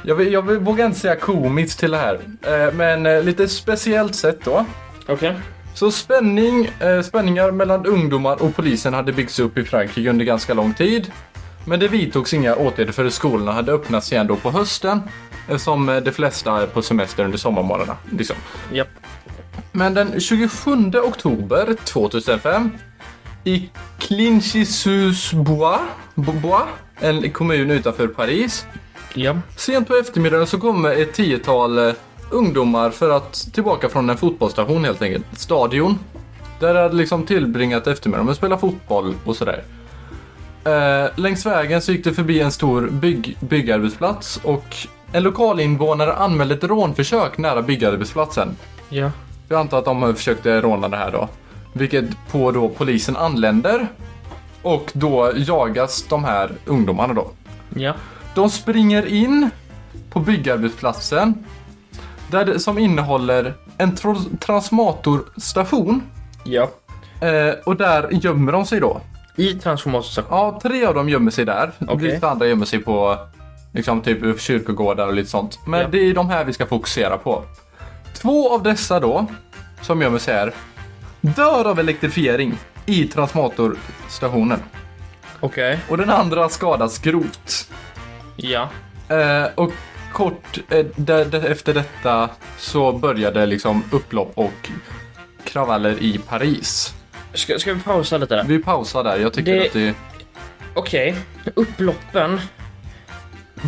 [0.04, 2.20] Jag, vill, jag vill, vågar inte säga komiskt till det här.
[2.42, 4.66] Eh, men eh, lite speciellt sätt då.
[5.08, 5.36] Okej.
[5.74, 10.54] Så spänning, eh, spänningar mellan ungdomar och polisen hade byggts upp i Frankrike under ganska
[10.54, 11.12] lång tid.
[11.66, 15.02] Men det vidtogs inga åtgärder för skolorna hade öppnats igen då på hösten.
[15.48, 17.98] Eftersom eh, de flesta är på semester under sommarmånaderna.
[18.10, 18.36] Liksom.
[18.74, 18.88] Japp.
[19.72, 20.72] Men den 27
[21.04, 22.70] oktober 2005
[23.44, 25.80] i Clichy-sous-Bois,
[26.16, 26.64] Bois,
[27.00, 28.66] en kommun utanför Paris.
[29.14, 29.38] Ja.
[29.56, 31.94] Sent på eftermiddagen så kommer ett tiotal eh,
[32.32, 35.26] ungdomar för att tillbaka från en fotbollsstation helt enkelt.
[35.34, 36.00] Stadion.
[36.60, 39.64] Där de hade liksom tillbringat eftermiddagen med att spela fotboll och sådär.
[40.64, 44.76] Eh, längs vägen så gick det förbi en stor bygg, byggarbetsplats och
[45.12, 48.58] en lokalinvånare anmälde ett rånförsök nära byggarbetsplatsen.
[48.90, 49.12] Ja.
[49.50, 51.30] Jag antar att de försökte råna det här då.
[51.74, 53.88] Vilket på då polisen anländer.
[54.62, 57.32] Och då jagas de här ungdomarna då.
[57.76, 57.94] Ja.
[58.36, 59.50] De springer in
[60.10, 61.46] på byggarbetsplatsen.
[62.32, 66.04] Där det, som innehåller en tro- transformatorstation.
[66.44, 66.70] Ja.
[67.22, 69.02] Eh, och där gömmer de sig då.
[69.36, 70.38] I transformatorstation.
[70.38, 71.72] Ja, tre av dem gömmer sig där.
[71.88, 72.12] Okej.
[72.14, 73.18] Lite andra gömmer sig på
[73.74, 75.60] liksom typ kyrkogårdar och lite sånt.
[75.68, 75.88] Men Ja.
[75.88, 77.44] det är de här vi ska fokusera på.
[78.14, 79.26] Två av dessa då,
[79.82, 80.54] som gömmer sig här,
[81.22, 82.54] dör av elektrifiering
[82.86, 84.60] i transformatorstationen.
[85.40, 85.80] Okej.
[85.90, 87.72] Och den andra skadas grovt.
[88.36, 88.70] Ja.
[89.08, 89.72] Eh, och
[90.14, 94.70] kort eh, efter detta så började liksom upplopp och
[95.44, 96.94] kravaller i Paris.
[97.34, 98.44] Ska, ska vi pausa lite där?
[98.44, 99.18] Vi pausar där.
[99.18, 99.94] Jag tycker Det- att det...
[100.74, 101.16] Okej,
[101.56, 102.40] upploppen.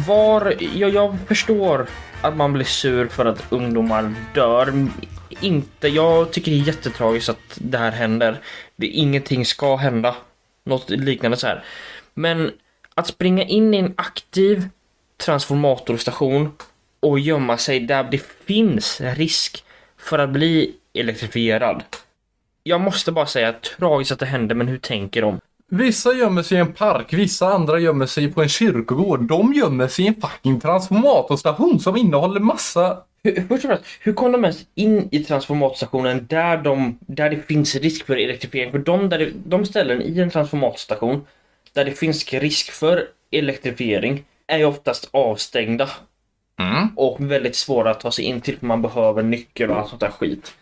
[0.08, 1.88] Var, jag, jag förstår
[2.22, 4.88] att man blir sur för att ungdomar dör.
[5.40, 8.40] Inte, jag tycker det är jättetragiskt att det här händer.
[8.76, 10.16] Det, ingenting ska hända.
[10.66, 11.64] Något liknande så här.
[12.14, 12.52] Men
[12.96, 14.68] att springa in i en aktiv
[15.26, 16.52] transformatorstation
[17.00, 19.64] och gömma sig där det finns risk
[19.98, 21.84] för att bli elektrifierad.
[22.64, 25.40] Jag måste bara säga tragiskt att det händer, men hur tänker de?
[25.70, 29.28] Vissa gömmer sig i en park, vissa andra gömmer sig på en kyrkogård.
[29.28, 32.98] De gömmer sig i en fucking transformatorstation som innehåller massa...
[33.24, 37.48] Hur, först och främst, hur kom de ens in i transformatorstationen där, de, där det
[37.48, 38.72] finns risk för elektrifiering?
[38.72, 41.26] För de, där det, de ställen i en transformatorstation
[41.74, 45.90] där det finns risk för elektrifiering är ju oftast avstängda
[46.60, 46.88] Mm.
[46.96, 50.02] och väldigt svåra att ta sig in till för man behöver nyckel och allt sånt
[50.02, 50.54] där skit.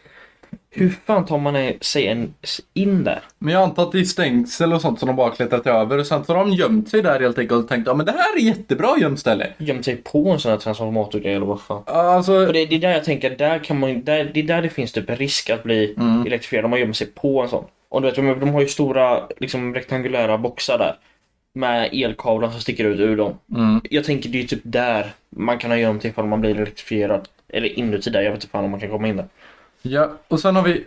[0.70, 2.34] Hur fan tar man sig en,
[2.74, 3.20] in där?
[3.40, 6.08] Men jag antar att det är stängsel och sånt som de bara klättrat över och
[6.08, 8.38] sen så har de gömt sig där helt enkelt och tänkt ja men det här
[8.38, 9.48] är jättebra gömställe.
[9.58, 11.84] Gömt sig på en sån här transformatorgrej eller vad fan?
[11.86, 14.62] Alltså, För det, det är där jag tänker, där kan man, där, det är där
[14.62, 16.26] det finns typ en risk att bli Mm.
[16.28, 17.66] elektrifierad om man gömmer sig på en sån.
[17.90, 20.96] Och du vet, de har ju stora liksom, rektangulära boxar där.
[21.54, 23.34] Med elkablar som sticker ut ur dem.
[23.56, 23.82] mm.
[23.90, 27.28] Jag tänker det är typ där man kan ha gömt ifall man blir elektrifierad.
[27.50, 29.26] Eller inuti där, jag vet inte fan om man kan komma in där.
[29.82, 30.84] Ja, och sen har vi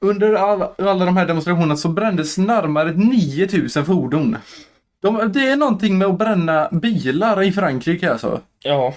[0.00, 4.36] under alla, alla de här demonstrationerna så brändes närmare 9000 fordon.
[5.02, 8.40] De, det är någonting med att bränna bilar i Frankrike alltså.
[8.62, 8.94] Ja.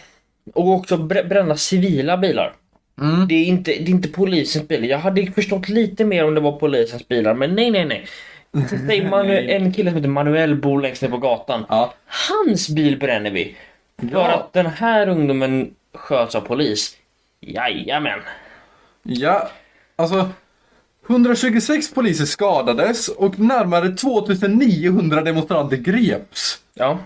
[0.54, 2.54] Och också brä- bränna civila bilar.
[3.02, 3.28] Mm.
[3.28, 4.88] Det är, inte, det är inte polisens bilar.
[4.88, 8.06] Jag hade förstått lite mer om det var polisens bilar, men nej, nej, nej.
[8.70, 11.66] Säg Manu- en kille som heter Manuel bor längst ner på gatan.
[11.70, 11.94] Ja.
[12.30, 13.56] Hans bil bränner vi.
[14.00, 14.32] För Ja.
[14.34, 16.98] att den här ungdomen sköts av polis.
[17.42, 18.20] Jajamän.
[19.04, 19.50] Ja,
[19.96, 20.30] alltså
[21.10, 26.60] 126 poliser skadades och närmare 2900 demonstranter greps.
[26.74, 27.00] Ja.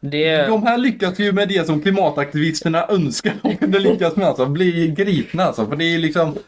[0.00, 0.46] Det...
[0.46, 4.88] De här lyckas ju med det som klimataktivisterna önskar de kunde lyckas med alltså, bli
[4.88, 5.66] gripna alltså.
[5.66, 6.38] För det är liksom...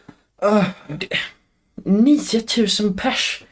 [0.45, 0.65] Uh,
[1.85, 3.45] 9000 pers!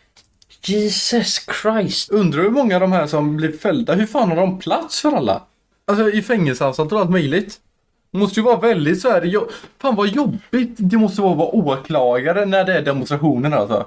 [0.68, 2.11] Jesus Christ.
[2.11, 5.12] undrar hur många av de här som blir fällda, hur fan har de plats för
[5.12, 5.42] alla?
[5.87, 7.61] Alltså i fängelseanstalter och allt möjligt.
[8.11, 9.48] Det måste ju vara väldigt så här, jo,
[9.79, 13.87] fan vad jobbigt det måste vara att vara åklagare när det är demonstrationer alltså.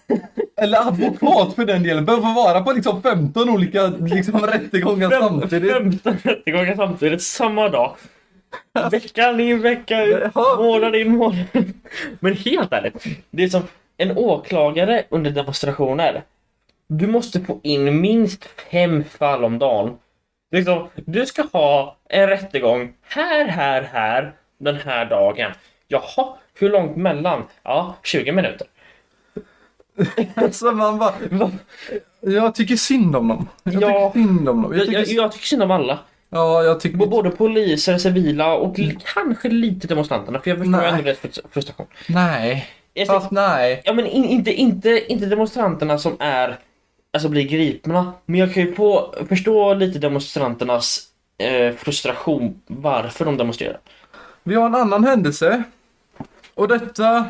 [0.56, 5.72] Eller advokat för den delen, behöver vara på liksom 15 olika liksom, rättegångar samtidigt.
[5.72, 7.96] 15 rättegångar samtidigt, samma dag.
[8.90, 11.44] Veckan in, vecka ut, månad in, månad.
[12.20, 13.62] Men helt ärligt, det är som
[13.96, 16.22] en åklagare under demonstrationer.
[16.86, 19.96] Du måste få in minst fem fall om dagen.
[20.50, 25.52] Liksom, du ska ha en rättegång här, här, här, den här dagen.
[25.88, 27.42] Jaha, hur långt mellan?
[27.62, 28.66] Ja, 20 minuter.
[30.34, 31.14] Alltså man bara,
[32.20, 33.48] jag tycker synd om dem.
[33.62, 34.10] Jag Ja.
[34.12, 34.72] tycker synd om dem.
[34.76, 35.98] Jag tycker, jag, jag tycker synd om alla.
[36.30, 36.96] ja, jag tycker...
[36.98, 38.76] Både poliser, civila och
[39.14, 40.40] kanske lite demonstranterna.
[40.40, 40.88] För jag förstår Nej.
[40.90, 41.86] ändå deras frust- frustration.
[42.08, 42.66] Nej.
[42.94, 43.82] Jag Fast nej.
[43.84, 46.58] Ja men in, inte, inte, inte demonstranterna som är
[47.12, 51.02] Alltså blir gripna Men jag kan ju på, förstå lite demonstranternas
[51.38, 53.78] eh, frustration Varför de demonstrerar
[54.42, 55.62] Vi har en annan händelse.
[56.54, 57.26] Och detta...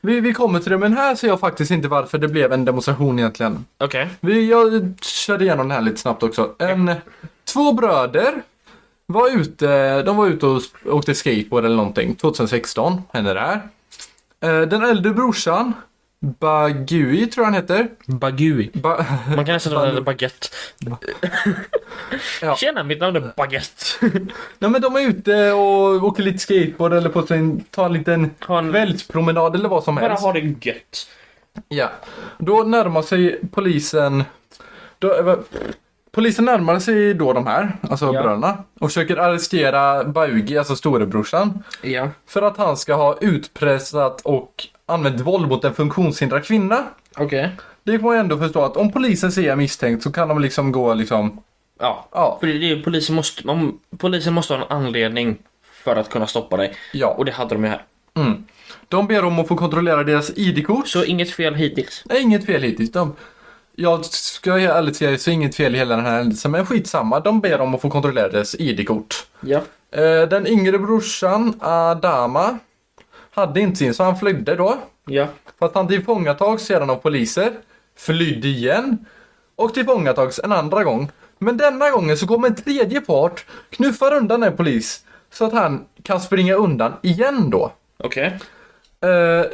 [0.00, 2.64] Vi, vi kommer till det, men här ser jag faktiskt inte varför det blev en
[2.64, 3.64] demonstration egentligen.
[3.78, 6.54] Okej Vi, jag körde igenom den här lite snabbt också.
[6.58, 6.94] En,
[7.44, 8.42] två bröder
[9.06, 12.14] var ute, de var ute och åkte skateboard eller någonting.
[12.14, 13.60] 2016 hände det här.
[14.40, 15.72] Eh, Den äldre brorsan,
[16.20, 17.88] Bagui tror jag han heter.
[18.06, 19.04] Bagui Ba
[19.36, 20.46] Man kan nästan dra det baguette
[22.42, 22.56] Ja.
[22.56, 23.84] Tjena mitt namn är baguette
[24.58, 28.24] Nej men de är ute och åker lite skateboard eller på sin, tar en liten
[28.24, 28.30] en-
[28.72, 30.22] kvällspromenad eller vad som Bara helst.
[30.24, 31.08] ha det gött
[31.68, 31.90] Ja.
[32.38, 34.24] Då närmar sig polisen...
[34.98, 35.42] Då,
[36.12, 38.22] polisen närmar sig då de här, alltså Ja.
[38.22, 44.66] bröderna, och försöker arrestera Baugi, alltså storebrorsan, Ja för att han ska ha utpressat och
[44.86, 46.84] använt våld mot en funktionshindrad kvinna.
[47.16, 47.50] Okej
[47.84, 50.72] Det kan man ju ändå förstå att om polisen ser misstänkt så kan de liksom
[50.72, 51.42] gå liksom...
[51.80, 55.36] Ja Ja, För det är polisen måste, man, polisen måste ha en anledning
[55.84, 57.06] För att kunna stoppa dig ja.
[57.08, 57.82] Och det hade de ju här
[58.14, 58.44] Mm.
[58.88, 60.88] De ber om att få kontrollera deras ID-kort.
[60.88, 62.92] Så inget fel hittills Nej, inget fel hittills.
[62.92, 63.16] De,
[63.80, 67.20] jag ska ärligt säga så är inget fel i hela den här händelsen, men skitsamma.
[67.20, 69.26] De ber om att få kontrollera deras ID-kort.
[69.40, 69.60] Ja
[69.92, 72.58] Eh, den yngre brorsan, Adama,
[73.30, 74.78] hade inte sin så han flydde då.
[75.04, 75.26] Ja
[75.58, 77.52] Fast han tillfångatogs sedan av poliser,
[77.96, 79.06] flydde igen
[79.56, 81.10] och tillfångatogs en andra gång.
[81.38, 85.84] Men denna gången så kommer en tredje part, knuffar undan en polis så att han
[86.02, 87.72] kan springa undan igen då.
[87.96, 88.38] Okej
[89.02, 89.46] Eh,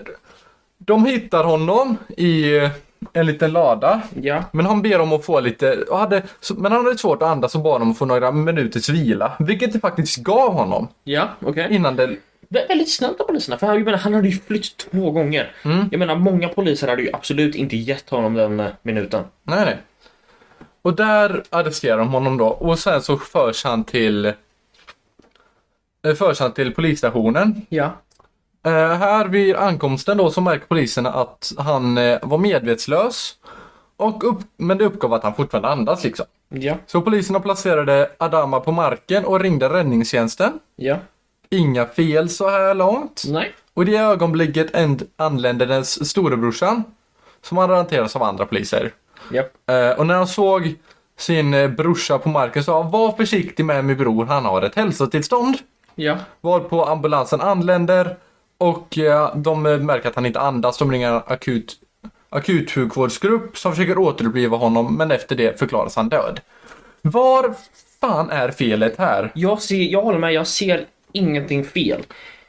[0.79, 2.61] de hittar honom i
[3.12, 4.03] en liten lada.
[4.23, 6.23] Ja Men han ber om att få lite, och hade,
[6.57, 9.33] men han hade svårt att andas och bad om att få några minuters vila.
[9.38, 11.66] Vilket det faktiskt gav honom Ja, okej.
[11.71, 12.03] innan det...
[12.51, 15.53] Är väldigt snällt av poliserna, för jag menar, han hade ju flytt två gånger.
[15.64, 15.88] Mm.
[15.90, 19.25] Jag menar, många poliser hade ju absolut inte gett honom den eh, minuten.
[19.42, 19.77] Nej, nej.
[20.83, 24.25] Och där arresterar de honom då och sen så förs han till...
[24.27, 24.33] eh,
[26.19, 27.66] Förs han till polisstationen.
[27.69, 27.90] Ja.
[28.66, 33.35] Eh, här vid ankomsten då så märker poliserna att han eh, var medvetslös.
[33.96, 36.26] Och upp, men det uppgav att han fortfarande andas liksom.
[36.48, 36.74] Ja.
[36.87, 40.52] Så poliserna placerade Adama på marken och ringde räddningstjänsten.
[40.76, 40.96] Ja.
[41.50, 43.22] Inga fel så här långt.
[43.29, 43.55] Nej.
[43.74, 46.85] Och i det ögonblicket änd- anlände den s- storebrorsan.
[47.42, 48.92] Som hade hanterats av andra poliser.
[49.33, 49.42] Ja.
[49.74, 50.74] Eh, och när han såg
[51.18, 54.74] sin eh, brorsa på marken sa han var försiktig med min bror, han har ett
[54.74, 55.57] hälsotillstånd.
[55.94, 56.16] Ja.
[56.40, 58.16] Varpå ambulansen anländer
[58.59, 60.79] och eh, de märker att han inte andas.
[60.79, 61.77] De ringer en akut,
[62.29, 66.40] akutsjukvårdsgrupp som försöker återuppliva honom men efter det förklaras han död.
[67.03, 67.55] Var
[68.01, 69.33] fan är felet här?
[69.35, 72.03] Jag, ser, jag håller med, jag ser ingenting fel.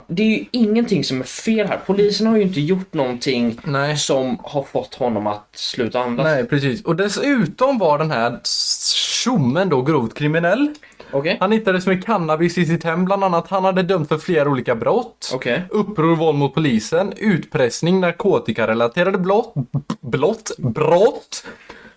[0.08, 1.80] Det är ju ingenting som är fel här.
[1.86, 3.98] Polisen har ju inte gjort någonting Nej.
[3.98, 6.24] som har fått honom att sluta andas.
[6.24, 6.84] Nej, precis.
[6.84, 8.40] Och dessutom var den här
[9.24, 10.74] tjommen då grovt kriminell.
[11.12, 11.38] Okej?
[11.40, 13.48] Han hittades med cannabis i sitt hem bland annat.
[13.50, 15.32] Han hade dömt för flera olika brott.
[15.34, 15.62] Okej.
[15.70, 19.54] Uppror, våld mot polisen, utpressning, narkotikarelaterade blott,
[20.02, 21.46] blott, brott.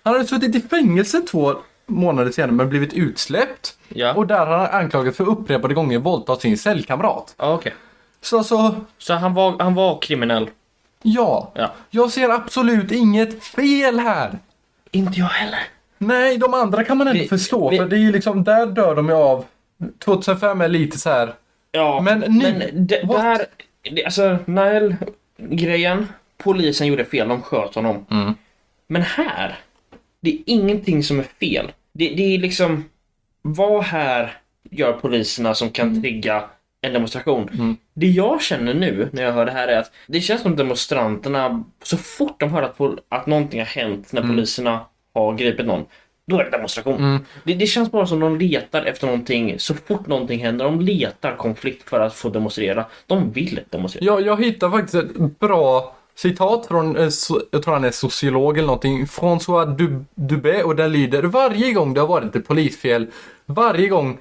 [0.03, 1.55] Han hade suttit i fängelse två
[1.87, 3.77] månader senare men blivit utsläppt.
[3.89, 4.15] Ja.
[4.15, 7.35] Och där har han anklagats för upprepade gånger våldta sin cellkamrat.
[7.37, 7.75] Okej.
[8.21, 10.51] Så så, Så han var, han var kriminell?
[11.03, 11.53] ja.
[11.55, 11.73] Ja.
[11.91, 14.39] Jag ser absolut inget fel här.
[14.91, 15.61] Inte jag heller.
[16.03, 18.67] Nej, de andra kan man ändå Vi- förstå vi- för det är ju liksom, där
[18.67, 19.45] dör de ju av.
[20.05, 21.35] 2005 är lite så här.
[21.73, 23.47] Ja, Men ni- men det.
[23.93, 26.07] Det, alltså, Nile-grejen.
[26.39, 28.07] Polisen gjorde fel, de sköt honom.
[28.11, 28.35] Mm.
[28.87, 29.59] Men här,
[30.21, 31.73] det är ingenting som är fel.
[31.93, 32.85] Det, det är liksom,
[33.43, 34.39] vad här
[34.71, 36.45] gör poliserna som kan trigga
[36.83, 37.49] en demonstration?
[37.53, 37.77] Mm.
[37.95, 41.65] Det jag känner nu när jag hör det här är att det känns som demonstranterna,
[41.83, 44.81] så fort de hör att, att någonting har hänt när poliserna
[45.15, 45.85] har gripit någon,
[46.27, 46.97] då är det demonstration.
[46.97, 47.25] Mm.
[47.45, 50.65] Det, det känns bara som de letar efter någonting så fort någonting händer.
[50.65, 52.85] De letar konflikt för att få demonstrera.
[53.07, 54.05] De vill demonstrera.
[54.05, 57.09] Jag, jag hittar faktiskt ett bra citat från, eh,
[57.51, 61.95] jag tror han är sociolog eller någonting, François Du- Dubé och den lyder Varje gång
[61.95, 63.07] det har varit ett polisfel,
[63.47, 64.19] varje gång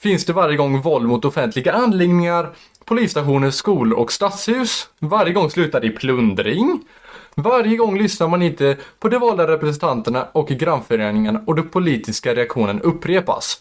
[0.00, 2.48] finns det varje gång våld mot offentliga anläggningar,
[2.84, 4.88] polisstationer, skolor och stadshus.
[4.98, 6.80] Varje gång slutar det i plundring.
[7.38, 12.80] Varje gång lyssnar man inte på de valda representanterna och grannföreningarna och den politiska reaktionen
[12.80, 13.60] upprepas.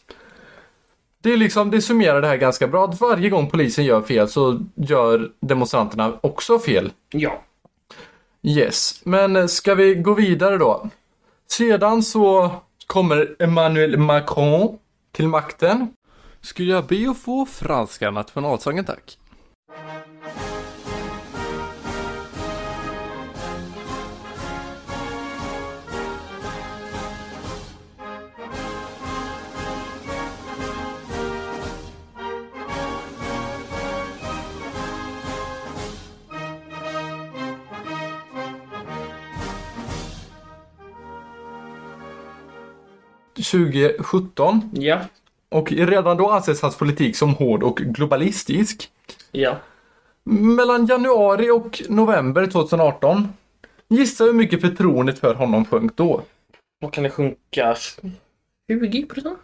[1.22, 2.86] Det är liksom, det summerar det här ganska bra.
[2.86, 6.92] Att varje gång polisen gör fel så gör demonstranterna också fel.
[7.10, 7.42] Ja.
[8.44, 10.90] Yes, men ska vi gå vidare då?
[11.52, 12.52] Sedan så
[12.88, 14.78] kommer Emmanuel Macron
[15.12, 15.88] till makten.
[16.42, 19.18] Skulle jag be att få franska nationalsången tack?
[43.36, 45.00] ...2017 Ja.
[45.50, 48.90] och redan då anses hans politik som hård och globalistisk.
[49.32, 49.58] Ja.
[50.24, 53.28] Mellan januari och november 2018
[53.88, 56.22] Gissa hur mycket förtroendet för honom sjönk då?
[56.80, 57.76] Vad kan det sjunka?
[58.68, 59.40] 20 procent?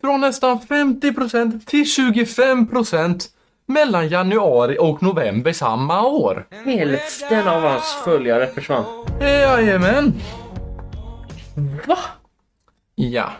[0.00, 3.28] Från nästan 50% till 25%
[3.66, 6.46] mellan januari och november samma år.
[6.64, 8.84] Hälften av hans följare försvann.
[9.20, 10.14] Jajamän!
[11.86, 11.98] Va?
[13.00, 13.32] Ja.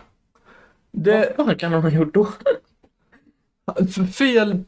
[0.93, 2.29] Det Vad fan kan han ha gjort då?
[4.17, 4.65] fel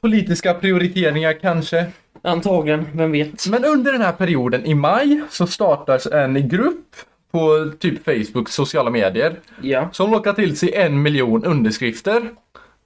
[0.00, 1.86] politiska prioriteringar kanske.
[2.22, 3.46] Antagligen, vem vet?
[3.48, 6.96] Men under den här perioden i maj så startas en grupp
[7.30, 9.88] på typ Facebook, sociala medier Ja.
[9.92, 12.22] som lockar till sig en miljon underskrifter.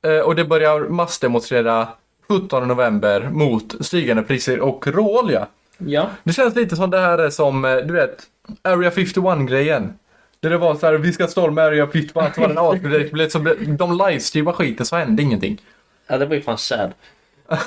[0.07, 1.89] Eh, och det börjar massdemonstrera
[2.29, 5.47] 17 november mot stigande priser och råolja.
[5.79, 6.11] Ja.
[6.25, 8.23] Det känns lite som det här är som, eh, du vet,
[8.63, 9.93] Area 51 grejen.
[10.45, 12.59] Där det var så här, vi ska storma Area 51, så var det en
[13.09, 13.39] asgrej, så
[13.79, 15.61] de livestreamade skiten så hände ingenting.
[16.07, 16.93] Ja, det var ju fan sad.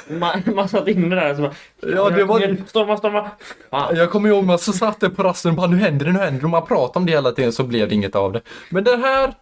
[0.07, 1.53] Man, man satt inne där och så bara...
[1.95, 3.31] Ja, det var- Storma, storma!
[3.69, 3.95] Fan.
[3.95, 6.19] Jag kommer ihåg man så satt där på rasten och bara nu händer det, nu
[6.19, 6.45] händer det.
[6.45, 8.41] Och man pratade om det hela tiden så blev det inget av det.
[8.69, 9.33] Men det här,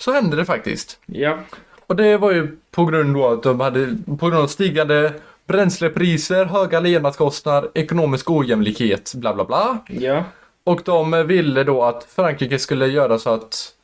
[0.00, 0.98] så hände det faktiskt.
[1.06, 1.38] Ja.
[1.86, 5.12] Och det var ju på grund av att de hade, på grund av stigande
[5.46, 9.78] bränslepriser, höga levnadskostnader, ekonomisk ojämlikhet, bla bla bla.
[9.88, 10.24] Ja.
[10.64, 13.74] Och de ville då att Frankrike skulle göra så att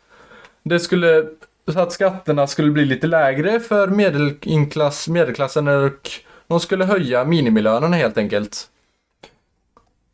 [0.62, 1.26] det skulle
[1.72, 6.10] så att skatterna skulle bli lite lägre för medelklass, medelklassen och
[6.46, 8.68] de skulle höja minimilönerna helt enkelt.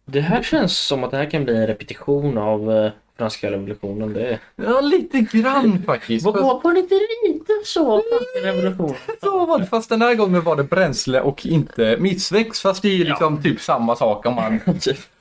[0.06, 4.12] Det här känns som att det här kan bli en repetition av eh, franska revolutionen.
[4.12, 4.38] Det.
[4.56, 6.24] Ja, lite grann faktiskt.
[6.24, 6.94] Var, var, det inte
[7.26, 8.96] lite så franska revolutionen?
[9.22, 12.62] Så var det, fast den här gången var det bränsle och inte missväxt.
[12.62, 13.08] Fast det är ju Ja.
[13.10, 14.60] liksom typ samma sak om man...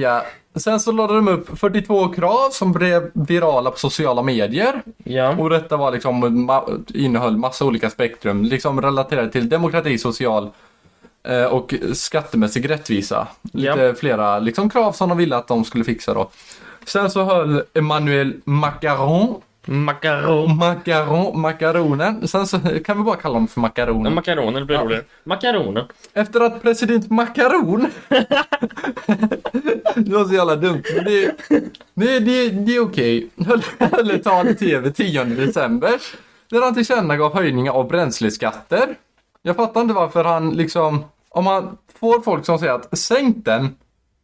[0.00, 0.24] Ja.
[0.56, 4.82] Sen så lade de upp 42 krav som blev virala på sociala medier.
[5.04, 5.36] Ja.
[5.36, 6.50] Och detta var liksom,
[6.94, 10.50] innehöll massa olika spektrum, liksom relaterade till demokrati, social
[11.28, 13.26] eh, och skattemässig rättvisa.
[13.52, 13.94] Lite Ja.
[13.94, 16.30] flera liksom, krav som de ville att de skulle fixa då.
[16.86, 19.34] Sen så höll Emmanuel Macron,
[19.66, 20.56] Makaron.
[20.56, 24.14] Macaron, Macaronen, sen så kan vi bara kalla honom för Macaronen.
[24.14, 25.04] Makaroner blir roligare.
[25.24, 25.86] Makaroner.
[26.12, 27.86] Efter att president Macaron
[29.96, 30.82] Det var så jävla dumt.
[30.94, 31.34] men Det,
[31.94, 33.28] det, det, det är okej.
[33.78, 35.92] Höll ett tal i TV 10 december.
[36.50, 38.94] Där han tillkännagav höjningar av bränsleskatter.
[39.42, 43.74] Jag fattar inte varför han liksom, om man får folk som säger att sänk den.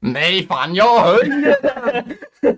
[0.01, 2.57] Nej fan jag höjer den!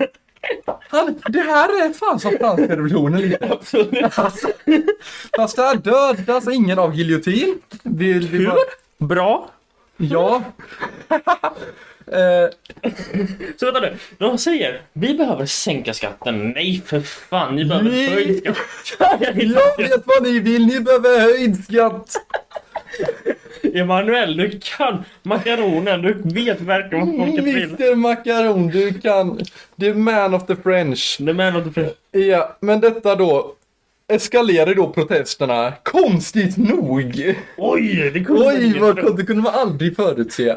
[0.88, 3.46] Han, det här är fan som franska revolutionen lite.
[3.52, 4.18] Absolut.
[4.18, 4.48] Alltså,
[5.36, 7.58] fast där dödas ingen av giljotin.
[7.82, 8.56] Vi, vi bara,
[8.98, 9.50] Bra.
[9.96, 10.42] ja.
[12.06, 12.48] eh,
[13.56, 13.96] Så vänta nu.
[14.18, 16.50] De säger vi behöver sänka skatten.
[16.50, 18.08] Nej för fan, ni behöver Nej.
[18.10, 19.20] höjd skatt.
[19.20, 22.16] Jag vet vad ni vill, ni behöver höjd skatt.
[23.74, 26.02] Emanuel, du kan makaronen.
[26.02, 27.70] Du vet verkligen vad folket vill.
[27.70, 29.40] Mr Macaron, du kan.
[29.80, 31.16] The man of the French.
[31.20, 31.90] Det med något för...
[32.10, 33.54] Ja, men detta då
[34.08, 35.72] eskalerade då protesterna.
[35.82, 37.34] Konstigt nog.
[37.56, 40.56] Oj, det kunde Oj, vad det kunde man aldrig förutse.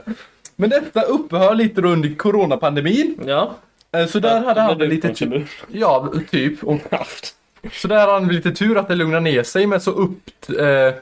[0.55, 3.19] Men detta upphör lite då under coronapandemin.
[3.25, 3.55] Ja.
[3.91, 5.29] Eh, Så där hade han väl lite tur.
[5.29, 5.45] du
[5.79, 6.63] Ja, typ.
[6.63, 6.79] Och
[7.71, 10.19] så där hade han lite tur att det lugnade ner sig, men så upp,
[10.59, 10.93] eh,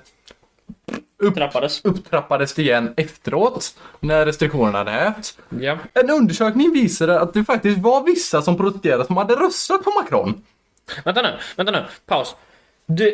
[1.18, 1.86] upp, Trappades.
[1.86, 5.38] upptrappades det igen efteråt när restriktionerna hade hävts.
[5.60, 5.78] Ja.
[5.94, 10.44] En undersökning visade att det faktiskt var vissa som protesterade som hade röstat på Macron.
[11.06, 11.84] Vänta nu, vänta nu.
[12.06, 12.36] Paus.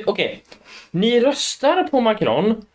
[0.05, 0.43] Okej.
[0.91, 2.65] Ni röstar på Macron,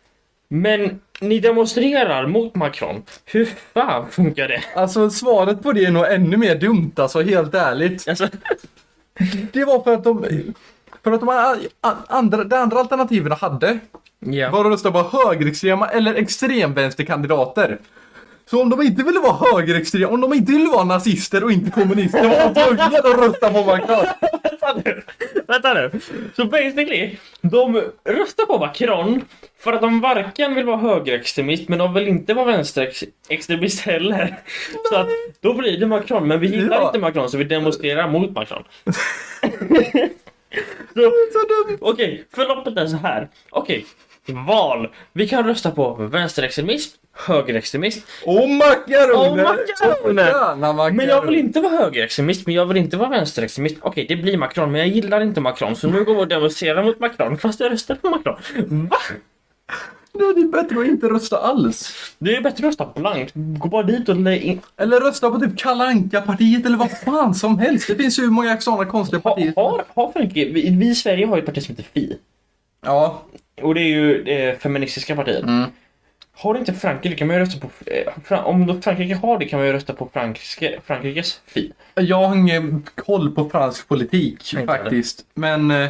[0.47, 3.03] men ni demonstrerar mot Macron.
[3.25, 4.63] Hur fan funkar det?
[4.75, 8.07] Alltså svaret på det är nog ännu mer dumt alltså, helt ärligt.
[8.07, 8.27] Alltså,
[9.53, 10.25] Det var för att de...
[11.03, 11.29] För att de
[12.07, 13.79] andra, de andra alternativen de hade
[14.19, 14.49] ja.
[14.51, 17.77] var att rösta på högerextrema eller extremvänsterkandidater.
[18.49, 21.71] Så om de inte ville vara högerextrema, om de inte ville vara nazister och inte
[21.71, 24.05] kommunister var de tvungna att rösta på Macron.
[24.43, 25.01] Vänta nu.
[25.47, 25.91] Vänta nu.
[26.35, 29.21] Så basically, de röstar på Macron
[29.59, 34.35] för att de varken vill vara högerextremist men de vill inte vara vänsterextremist heller.
[34.89, 35.07] Så att
[35.41, 36.87] då blir det Macron, men vi gillar Ja.
[36.87, 38.63] inte Macron så vi demonstrerar mot Macron.
[40.93, 41.77] så, Så dumt.
[41.81, 43.27] Okej, förloppet är så här.
[43.49, 43.85] Okej,
[44.27, 44.87] val.
[45.13, 48.07] Vi kan rösta på vänsterextremism, högerextremist.
[48.25, 49.29] Och makaroner!
[49.29, 50.91] Och makaroner!
[50.91, 53.75] Men jag vill inte vara högerextremist, men jag vill inte vara vänsterextremist.
[53.81, 55.75] Okej, det blir Macron, men jag gillar inte Macron.
[55.75, 58.35] Så nu går vi och demonstrerar mot Macron fast jag röstar på Macron.
[58.89, 58.97] Va?
[60.17, 61.93] Nej, det är bättre att inte rösta alls.
[62.17, 63.31] Det är bättre att rösta blankt.
[63.35, 64.61] Gå bara dit och lägg in...
[64.77, 67.87] Eller rösta på typ Kalle Anka-partiet eller vad fan som helst.
[67.87, 69.53] Det finns ju hur många sådana konstiga partier.
[69.55, 70.51] har, har Frankrike...
[70.53, 72.17] Vi, vi i Sverige har ju ett parti som heter Fi.
[72.85, 73.21] Ja.
[73.61, 75.43] Och det är ju det feministiska partiet.
[75.43, 75.69] Mm.
[76.37, 77.69] Har inte Frankrike kan man ju rösta på...
[78.29, 81.71] eh, Om då Frankrike har det kan man ju rösta på Frankrike, Frankrikes Fi.
[81.95, 85.25] Jag har ingen koll på fransk politik Inte faktiskt.
[85.33, 85.89] Men eh,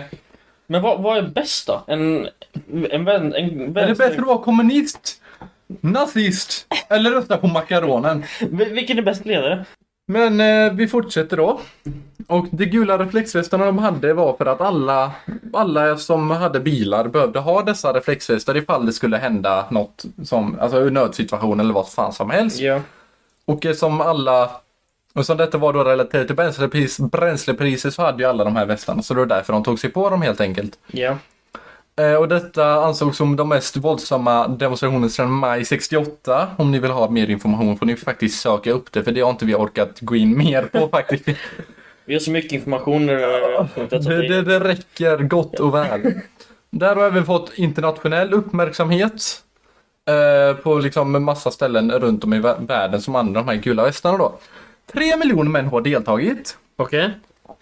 [0.68, 1.84] Men vad, vad är bäst då?
[1.88, 2.28] En,
[2.92, 4.08] en, vän, en är det vänster...
[4.08, 5.22] bättre att vara kommunist,
[5.82, 8.24] nazist eller rösta på makaronen?
[8.40, 9.66] Vil- Vilken är bäst ledare?
[10.06, 11.60] Men eh, vi fortsätter då.
[12.28, 15.12] Och de gula reflexvästarna de hade var för att alla,
[15.54, 20.88] alla som hade bilar behövde ha dessa reflexvästar ifall det skulle hända något som, alltså
[20.88, 22.60] en nödsituation eller vad fan som helst.
[22.60, 22.82] Ja.
[23.46, 24.52] Och eh, som alla,
[25.14, 28.66] och som detta var då relaterat till bränslepris, bränslepriser så hade ju alla de här
[28.66, 29.02] västarna.
[29.02, 30.80] Så det var därför de tog sig på dem helt enkelt.
[30.88, 31.18] Ja.
[32.02, 36.48] Eh, och detta ansågs som de mest våldsamma demonstrationerna sedan maj 68.
[36.58, 39.30] Om ni vill ha mer information får ni faktiskt söka upp det för det har
[39.30, 41.26] inte vi orkat gå in mer på faktiskt.
[42.06, 43.20] Vi har så mycket information det
[43.76, 46.12] så att Det, det, det räcker gott och väl.
[46.70, 49.42] Där har vi även fått internationell uppmärksamhet.
[50.10, 53.56] Eh, på liksom en massa ställen runt om i vä- världen som använder de här
[53.56, 54.38] gula västarna då.
[54.94, 56.58] Tre miljoner män har deltagit.
[56.76, 57.10] Okej.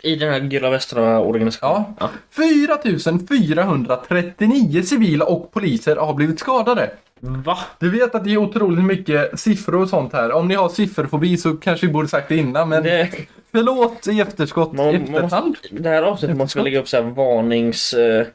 [0.04, 1.84] I den här gula västra organisationen?
[2.00, 2.10] Ja.
[2.32, 6.92] 4439 civila och poliser har blivit skadade.
[7.20, 7.58] Va?
[7.80, 10.32] Du vet att det är otroligt mycket siffror och sånt här.
[10.32, 13.10] Om ni har sifferfobi så kanske vi borde sagt det innan men Det,
[13.52, 15.48] förlåt i efterskott, man, efterhand.
[15.48, 17.94] måste, det här avsnittet måste vi lägga upp så här varnings...
[17.94, 18.26] Eh,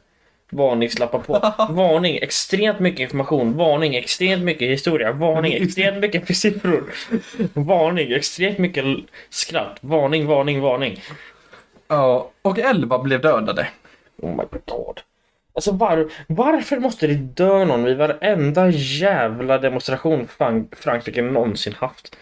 [0.51, 1.33] varningslappar på.
[1.73, 3.57] Varning, extremt mycket information.
[3.57, 5.11] Varning, extremt mycket historia.
[5.11, 6.83] Varning, extremt mycket siffror.
[7.53, 8.85] Varning, extremt mycket
[9.29, 9.77] skratt.
[9.81, 11.01] Varning, varning, varning.
[11.89, 13.67] Ja, och 11 blev dödade.
[14.21, 15.01] Oh my god.
[15.53, 22.15] Alltså var, varför måste det dö någon vid varenda jävla demonstration Frank, Frankrike någonsin haft?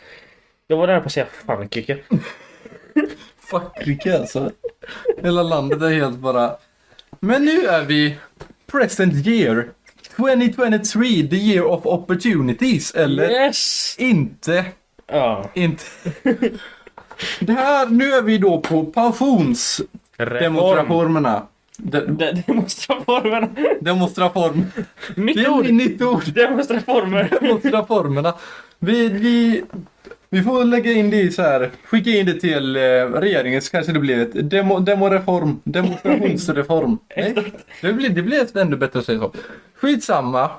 [0.67, 1.97] Jag var där på att säga Frankrike.
[3.39, 4.51] Frankrike alltså.
[5.23, 6.55] Hela landet är helt bara...
[7.19, 8.17] Men nu är vi
[8.71, 9.69] present year.
[10.15, 12.95] 2023, the year of opportunities.
[12.95, 13.95] Eller Yes!
[13.99, 14.65] inte.
[15.07, 15.49] Ja.
[15.53, 15.83] Inte.
[17.39, 21.43] Det här, nu är vi då på pensionsdemonstrationerna.
[21.77, 23.47] De, De- Demonstraformerna.
[23.81, 24.65] demonstraform.
[25.15, 25.69] Nytt Det är ord.
[25.69, 26.33] nytt ord.
[26.33, 27.29] Demonstraformer.
[27.41, 28.33] Demonstraformerna.
[28.79, 29.63] Vi, vi,
[30.29, 31.71] vi får lägga in det i så här.
[31.83, 32.81] Skicka in det till eh,
[33.19, 35.59] regeringen så kanske det blir ett demo, demoreform.
[35.63, 36.97] Demonstrationsreform.
[37.17, 37.35] Nej,
[37.81, 39.33] det blir, det blir ett ännu bättre att säga så.
[39.75, 40.49] Skitsamma.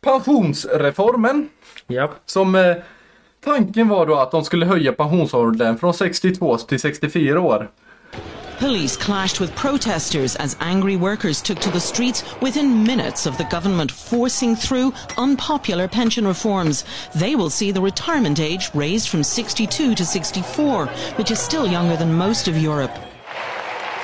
[0.00, 1.48] Pensionsreformen.
[1.86, 2.10] Ja.
[2.26, 2.76] Som eh,
[3.44, 7.68] tanken var då att de skulle höja pensionsåldern från 62 till 64 år.
[8.58, 13.44] Police clashed with protesters as angry workers took to the streets within minutes of the
[13.44, 16.84] government forcing through unpopular pension reforms.
[17.14, 20.86] They will see the retirement age raised from 62 to 64,
[21.16, 22.90] which is still younger than most of Europe.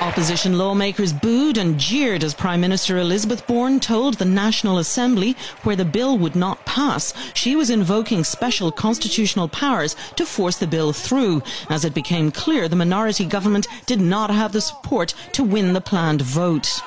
[0.01, 5.77] Opposition lawmakers booed and jeered as Prime Minister Elizabeth Bourne told the National Assembly, where
[5.77, 10.91] the bill would not pass, she was invoking special constitutional powers to force the bill
[10.91, 15.71] through, as it became clear the minority government did not have the support to win
[15.71, 16.81] the planned vote.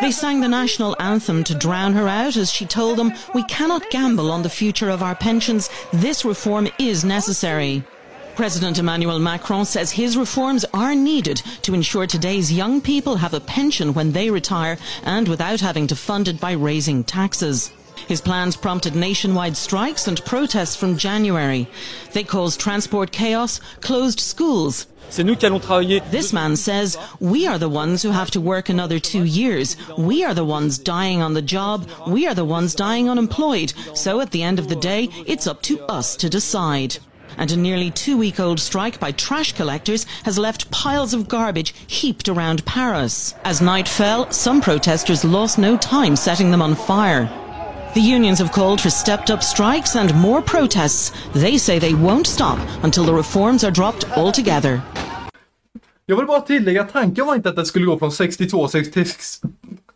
[0.00, 3.90] They sang the national anthem to drown her out as she told them, We cannot
[3.90, 5.68] gamble on the future of our pensions.
[5.92, 7.82] This reform is necessary.
[8.38, 13.40] President Emmanuel Macron says his reforms are needed to ensure today's young people have a
[13.40, 17.72] pension when they retire and without having to fund it by raising taxes.
[18.06, 21.66] His plans prompted nationwide strikes and protests from January.
[22.12, 26.00] They caused transport chaos, closed schools, C'est nous qui allons travailler.
[26.12, 29.76] this man says, We are the ones who have to work another two years.
[29.96, 31.88] We are the ones dying on the job.
[32.06, 33.72] We are the ones dying unemployed.
[33.94, 36.98] So at the end of the day, it's up to us to decide.
[37.38, 41.74] And a nearly two week old strike by trash collectors has left piles of garbage
[41.86, 43.34] heaped around Paris.
[43.44, 47.30] As night fell, some protesters lost no time setting them on fire.
[47.94, 51.12] The unions have called for stepped up strikes and more protests.
[51.32, 54.80] They say they won't stop until the reforms are dropped altogether.
[56.06, 59.06] Jag vill bara tillägga tanken var inte att det skulle gå från 62 till...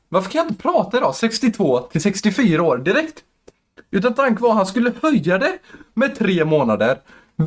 [0.09, 1.15] Varför kan jag inte prata idag?
[1.15, 3.25] 62 till 64 år direkt.
[3.91, 5.59] Utan tanken var att han skulle höja det
[5.95, 6.99] med tre månader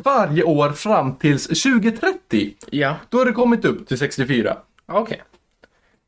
[0.04, 2.54] varje år fram tills 2030.
[2.70, 2.94] Ja.
[3.08, 4.56] Då har det kommit upp till 64.
[4.86, 5.22] Okej.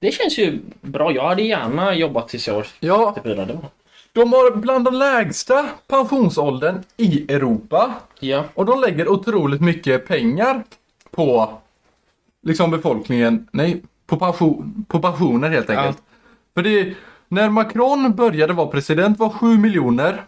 [0.01, 1.13] Det känns ju bra.
[1.13, 3.45] Jag hade gärna jobbat tills jag var Ja, 64.
[3.45, 3.65] Det var.
[4.13, 7.95] de har bland den lägsta pensionsåldern i Europa.
[8.21, 8.45] Ja.
[8.55, 10.63] Och de lägger otroligt mycket pengar
[11.11, 11.59] på
[12.43, 15.99] liksom befolkningen, nej, på, pension, på pensioner helt enkelt.
[16.55, 16.95] För det,
[17.29, 20.23] när Macron började vara president var 7 miljoner,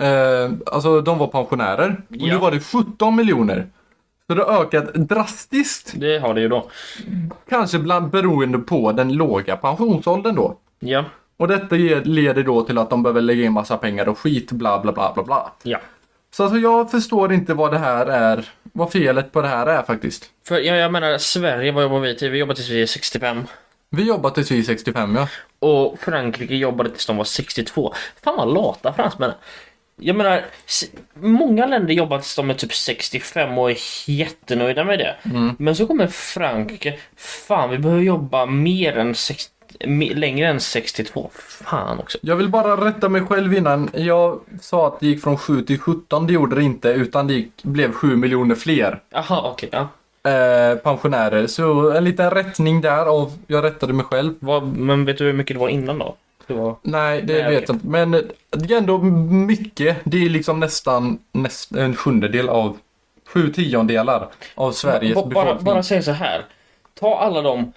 [0.00, 2.02] eh, alltså de var pensionärer.
[2.08, 2.38] Och nu Ja.
[2.38, 3.66] var det 17 miljoner.
[4.26, 6.70] Så det har ökat drastiskt, Det har det ju då.
[7.48, 10.56] kanske bland beroende på den låga pensionsåldern då.
[10.78, 11.04] Ja.
[11.36, 11.74] Och detta
[12.04, 15.12] leder då till att de behöver lägga in massa pengar och skit, bla bla bla
[15.14, 15.52] bla bla.
[15.62, 15.78] Ja.
[16.30, 19.82] Så alltså jag förstår inte vad det här är, vad felet på det här är
[19.82, 20.24] faktiskt.
[20.48, 22.30] För jag, jag menar, Sverige, vad jobbar vi till?
[22.30, 23.42] Vi jobbar tills vi är 65.
[23.90, 25.28] Vi jobbar tills vi är 65 ja.
[25.58, 27.94] Och Frankrike jobbade tills de var 62.
[28.24, 29.36] Fan vad lata fransmän är.
[30.00, 30.44] Jag menar,
[31.14, 33.76] många länder jobbar tills de är typ 65 och är
[34.06, 35.16] jättenöjda med det.
[35.58, 41.30] Men så kommer Frankrike, fan vi behöver jobba mer än 60, me- längre än 62.
[41.64, 42.18] Fan också.
[42.22, 43.90] Jag vill bara rätta mig själv innan.
[43.94, 46.88] Jag sa att det gick från 7 till 17, det gjorde det inte.
[46.88, 49.68] Utan det gick, blev 7 miljoner fler Jaha, okej.
[49.72, 49.88] ja.
[50.30, 51.46] eh, pensionärer.
[51.46, 54.34] Så en liten rättning där och jag rättade mig själv.
[54.38, 56.16] Vad, men vet du hur mycket det var innan då?
[56.54, 56.76] Var...
[56.82, 57.86] Nej, det Nej, vet jag inte.
[57.86, 58.20] Men eh,
[58.50, 59.96] det är ändå mycket.
[60.04, 62.78] Det är liksom nästan näst, en sjundedel av
[63.26, 65.64] sju tiondelar av Sveriges Ba- bara, befolkning.
[65.64, 66.44] bara säga så här.
[66.94, 67.72] Ta alla de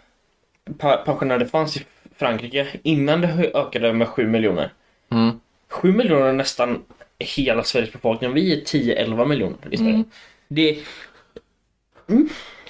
[1.06, 1.86] pensionärer det fanns i
[2.18, 4.74] Frankrike innan det ökade med 7 miljoner.
[5.12, 5.40] Mm.
[5.70, 6.82] 7 miljoner är nästan
[7.20, 8.34] hela Sveriges befolkning.
[8.34, 9.94] Vi är 10-11 miljoner i Sverige.
[9.94, 10.06] Mm.
[10.48, 10.78] Det,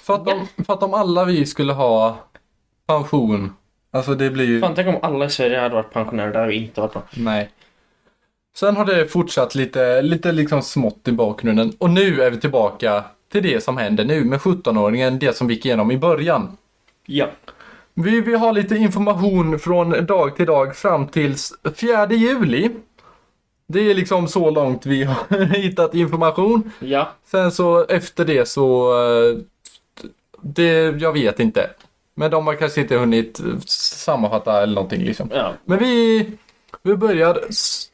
[0.01, 2.17] För, att de, för att om alla vi skulle ha
[2.85, 3.53] pension.
[3.93, 4.59] Alltså det blir ju...
[4.61, 6.33] fan tänk om alla i Sverige hade varit pensionärer.
[6.33, 7.03] Hade vi inte varit bra.
[7.13, 7.49] Nej.
[8.55, 11.73] Sen har det fortsatt lite, lite liksom smått i bakgrunden.
[11.77, 15.53] Och nu är vi tillbaka till det som händer nu med 17-åringen, det som vi
[15.53, 16.57] gick igenom i början.
[17.05, 17.27] Ja.
[17.93, 21.35] Vi, vi har lite information från dag till dag fram till
[21.75, 22.69] 4 juli.
[23.67, 26.71] Det är liksom så långt vi har hittat information.
[26.79, 27.11] Ja.
[27.25, 28.91] Sen så efter det så...
[29.29, 29.37] eh,
[30.41, 31.69] Det, jag vet inte.
[32.16, 35.30] Men de har kanske inte hunnit eh, sammanfatta eller någonting liksom.
[35.34, 35.53] Ja.
[35.66, 36.30] Men vi,
[36.84, 37.39] vi börjar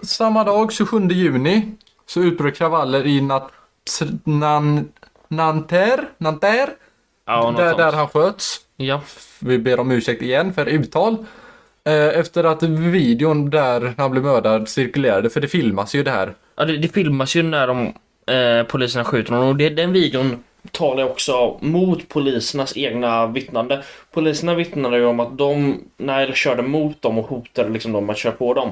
[0.06, 1.72] samma dag, 27 juni,
[2.06, 3.20] så utbröt kravaller i
[4.00, 4.92] T- Nan,
[5.28, 6.70] Nanter, Nanter
[7.26, 8.58] Ja, där, där han sköts.
[8.78, 9.02] Ja.
[9.40, 11.26] Vi ber om ursäkt igen för uttal.
[11.84, 16.34] Eh, Efter att videon där han blev mördad cirkulerade, för det filmas ju det här.
[16.56, 17.94] Ja, det, det filmas ju när de
[18.36, 23.84] eh, poliserna skjuter honom och det, den videon talar också mot polisernas egna vittnande.
[24.12, 28.18] Poliserna vittnade ju om att de, Nile körde mot dem och hotade liksom dem att
[28.18, 28.72] köra på dem.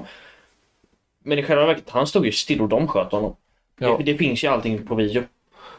[1.24, 3.36] Men i själva verket, han stod ju still och de sköt honom.
[3.80, 3.96] Ja.
[3.98, 5.24] Det, det finns ju allting på video.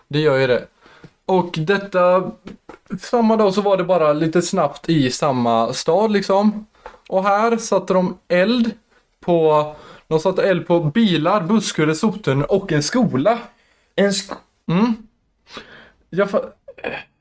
[0.08, 0.66] Det gör ju det.
[1.26, 2.30] Och detta,
[3.00, 6.66] samma dag så var det bara lite snabbt i samma stad liksom.
[7.08, 8.70] Och här satte de eld
[9.20, 9.74] på,
[10.08, 13.38] de satte eld på bilar, busskurer, soptunnor och en skola.
[13.96, 14.34] En sk-
[14.70, 14.94] Mm.
[16.10, 16.50] Jag fa-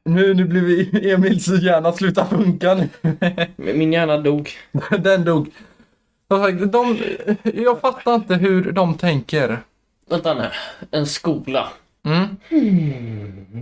[0.06, 2.90] nu, nu blir vi Emils hjärna sluta funka nu.
[3.56, 4.50] min hjärna dog.
[5.00, 5.50] Den dog.
[6.72, 6.98] De,
[7.44, 9.60] jag fattar inte hur de tänker.
[10.10, 10.44] Vänta nu.
[10.92, 11.68] En skola.
[12.06, 12.38] Mm.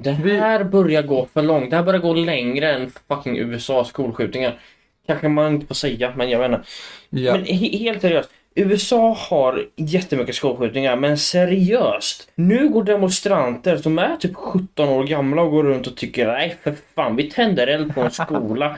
[0.03, 1.69] Det här börjar gå för långt.
[1.69, 4.59] Det här börjar gå längre än fucking USA skolskjutningar.
[5.07, 6.61] Kanske man inte får säga, men jag vet inte.
[7.09, 7.31] Ja.
[7.31, 8.29] Men he- helt seriöst.
[8.55, 12.29] USA har jättemycket skolskjutningar, men seriöst.
[12.35, 16.55] Nu går demonstranter som är typ 17 år gamla och går runt och tycker nej
[16.63, 18.77] för fan, vi tänder eld på en skola.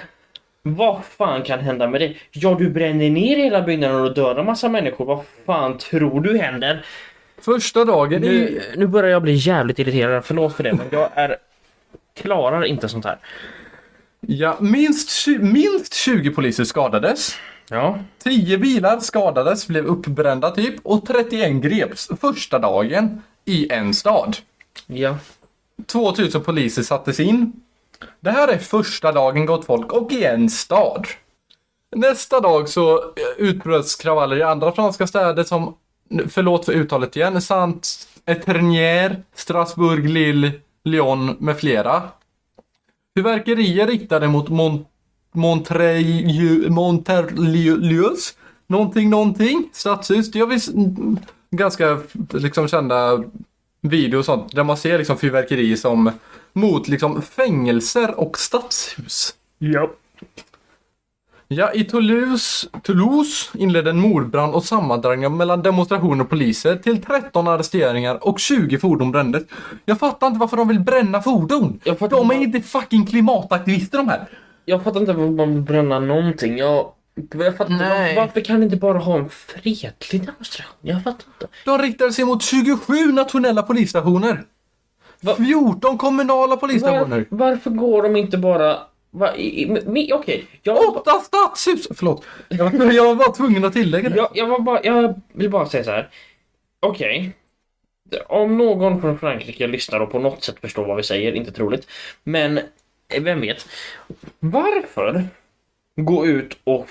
[0.62, 2.14] Vad fan kan hända med det?
[2.32, 5.06] Ja, du bränner ner hela byggnaden och dödar massa människor.
[5.06, 6.86] Vad fan tror du händer?
[7.42, 8.28] Första dagen i...
[8.28, 11.36] Nu, nu börjar jag bli jävligt irriterad, förlåt för det, men jag är...
[12.22, 13.18] Klarar inte sånt här.
[14.30, 17.36] Ja, minst, minst 20 poliser skadades.
[17.70, 18.00] Ja.
[18.24, 20.76] 10 bilar skadades, blev uppbrända typ.
[20.84, 24.38] Och 31 greps första dagen i en stad.
[24.88, 25.18] Ja.
[25.86, 27.54] 2000 poliser sattes in.
[28.20, 31.08] Det här är första dagen gott folk och i en stad.
[31.96, 33.04] Nästa dag så eh,
[33.38, 35.76] utbröts kravaller i andra franska städer som,
[36.30, 40.52] förlåt för uttalet igen, saint Eternier, Strasbourg, Lille,
[40.84, 42.04] Lyon med flera.
[43.18, 44.88] Fyrverkerier riktade mot Mont
[46.70, 48.38] Monterlius,
[48.68, 50.32] någonting, någonting, stadshus.
[50.32, 50.60] Det gör vi
[51.52, 52.00] ganska
[52.34, 53.24] liksom kända
[53.82, 56.12] videor och sånt där man ser liksom fyrverkerier som
[56.54, 59.34] mot liksom fängelser och stadshus.
[59.58, 59.92] Ja.
[61.50, 67.48] Ja, i Toulouse, Toulouse inledde en mordbrand och sammandragningar mellan demonstrationer och poliser till 13
[67.48, 69.44] arresteringar och 20 fordon brändes.
[69.86, 71.80] Jag fattar inte varför de vill bränna fordon.
[71.84, 74.28] Jag fattar De är inte fucking klimataktivister de här.
[74.66, 76.58] Jag fattar inte varför man vill bränna någonting.
[76.58, 76.92] Jag,
[77.34, 78.16] jag fattar inte, Nej.
[78.16, 80.76] varför kan det inte bara ha en fredlig demonstration?
[80.82, 81.48] Jag fattar inte.
[81.66, 84.44] De riktade sig mot 27 nationella polisstationer.
[85.22, 87.26] Va- 14 kommunala polisstationer.
[87.30, 88.78] Var, varför går de inte bara...
[89.18, 89.34] Va,
[90.14, 91.88] Okej, jag, Åtta stadshus!
[91.96, 92.26] Förlåt.
[92.50, 94.16] Jag, var- jag var bara tvungen att tillägga det.
[94.16, 96.10] jag, jag, var bara, jag vill bara säga så här.
[96.80, 97.32] Okej.
[98.28, 101.88] Om någon från Frankrike lyssnar och på något sätt förstår vad vi säger, inte troligt.
[102.24, 103.68] Men eh, vem vet.
[104.40, 105.24] Varför
[105.96, 106.88] gå ut och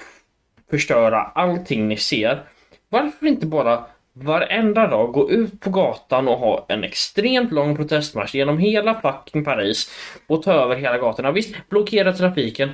[0.70, 2.42] förstöra allting ni ser?
[2.88, 3.84] Varför inte bara
[4.18, 9.44] varenda dag gå ut på gatan och ha en extremt lång protestmarsch genom hela fucking
[9.44, 9.90] Paris
[10.26, 11.32] och ta över hela gatorna?
[11.32, 12.70] Visst, blockera trafiken,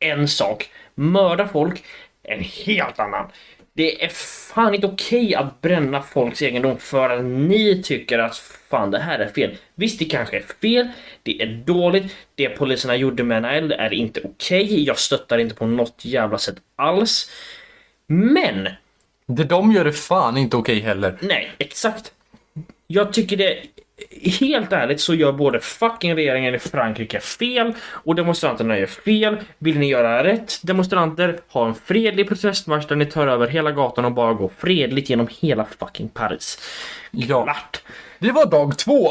[0.00, 0.70] en sak.
[0.94, 1.84] Mörda folk,
[2.22, 3.26] en helt annan.
[3.76, 4.08] Det är
[4.54, 8.36] fan inte okej att bränna folks egendom för att ni tycker att
[8.70, 9.56] fan det här är fel.
[9.74, 10.88] Visst, det kanske är fel,
[11.22, 15.66] det är dåligt, det poliserna gjorde med Nael är inte okej, jag stöttar inte på
[15.66, 17.30] något jävla sätt alls.
[18.06, 18.68] Men,
[19.26, 21.18] det de gör är fan inte okej heller.
[21.20, 22.12] nej, exakt.
[22.86, 23.58] Jag tycker det,
[24.40, 29.36] helt ärligt så gör både fucking regeringen i Frankrike fel och demonstranterna gör fel.
[29.58, 34.04] Vill ni göra rätt demonstranter, ha en fredlig protestmarsch där ni tar över hela gatan
[34.04, 36.58] och bara går fredligt genom hela fucking Paris.
[37.10, 37.42] Ja.
[37.44, 37.82] Klart.
[38.18, 39.08] Det var dag två.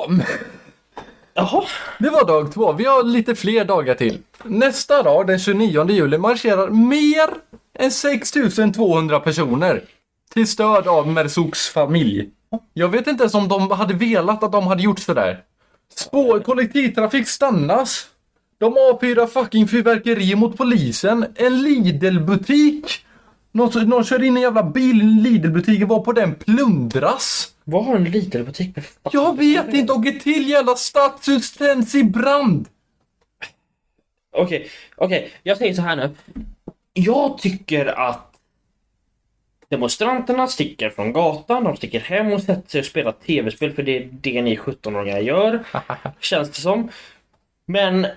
[1.33, 1.63] Jaha,
[1.99, 2.71] Det var dag två.
[2.71, 4.17] Vi har lite fler dagar till.
[4.43, 7.29] Nästa dag, den 29 juli, marscherar mer
[7.79, 9.81] än 6200 personer
[10.33, 12.29] till stöd av Mersouks familj.
[12.73, 15.43] Jag vet inte ens om de hade velat att de hade gjort sådär.
[15.95, 18.07] Spår, kollektivtrafik stannas.
[18.57, 21.25] De avfyrar fucking fyrverkeri mot polisen.
[21.35, 23.05] En Lidl-butik.
[23.51, 27.51] Någon, någon kör in en jävla bil i en Lidl-butik och var på den plundras.
[27.63, 31.95] vad har en liten butik med Jag vet inte, och ett till jävla stadshus tänds
[31.95, 32.67] i brand.
[34.35, 36.15] Okej, okej, jag säger så här nu.
[36.93, 38.32] Jag tycker att
[39.73, 43.97] demonstranterna sticker från gatan, de sticker hem och sätter sig och spelar tv-spel för det
[43.97, 45.63] är det ni 17-åringar gör.
[46.19, 46.89] Känns det som.
[47.67, 48.11] Men eh,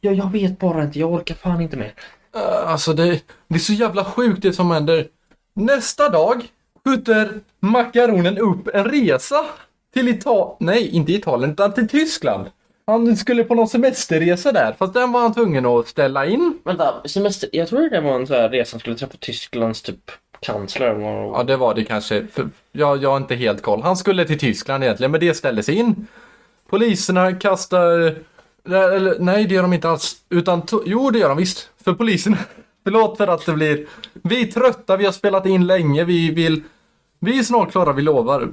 [0.00, 1.92] jag, jag vet bara inte, jag orkar fan inte mer.
[2.36, 5.06] Uh, Alltså det, det är så jävla sjukt det som händer.
[5.54, 6.44] Nästa dag
[6.84, 9.44] skjuter makaronen upp en resa
[9.94, 12.46] till Italien, nej inte Italien, utan till Tyskland.
[12.86, 16.58] Han skulle på någon semesterresa där, fast den var han tvungen att ställa in.
[16.64, 17.50] Vänta, semester.
[17.52, 20.10] Jag tror det var en sån här resa han skulle träffa Tysklands typ
[20.40, 20.94] kansler.
[20.94, 21.38] var.
[21.38, 22.26] Ja, det var det kanske.
[22.26, 23.82] För jag, jag har inte helt koll.
[23.82, 26.06] Han skulle till Tyskland egentligen, men det ställdes in.
[26.68, 28.14] Poliserna kastar...
[28.64, 30.16] Eller, nej, det gör de inte alls.
[30.28, 31.70] Utan, jo, det gör de visst.
[31.84, 32.36] För polisen...
[32.84, 33.86] Förlåt för att det blir...
[34.12, 36.62] Vi är trötta, vi har spelat in länge, vi vill...
[37.18, 38.48] Vi är snart klara, vi lovar.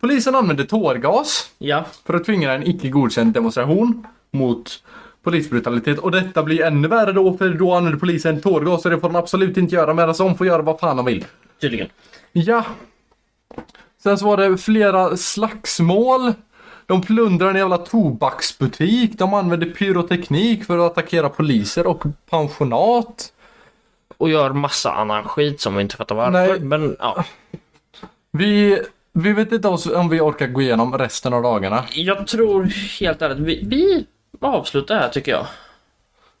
[0.00, 4.82] Polisen använde tårgas Ja, för att tvinga en icke godkänd demonstration mot
[5.22, 5.98] polisbrutalitet.
[5.98, 9.16] Och detta blir ännu värre då, för då använder polisen tårgas och det får de
[9.16, 11.24] absolut inte göra, medan de får göra vad fan de vill.
[11.60, 11.88] tydligen.
[12.32, 12.64] Ja.
[14.02, 16.32] Sen så var det flera slagsmål.
[16.86, 19.18] De plundrade en jävla tobaksbutik.
[19.18, 23.32] De använde pyroteknik för att attackera poliser och pensionat.
[24.16, 26.32] Och gör massa annan skit som vi inte fattar varför.
[26.32, 26.60] Nej.
[26.60, 27.24] Men ja,
[28.30, 31.84] Vi, vi vet inte om vi orkar gå igenom resten av dagarna.
[31.94, 32.64] jag tror
[33.00, 34.06] helt ärligt, vi, vi
[34.40, 35.46] avslutar här tycker jag.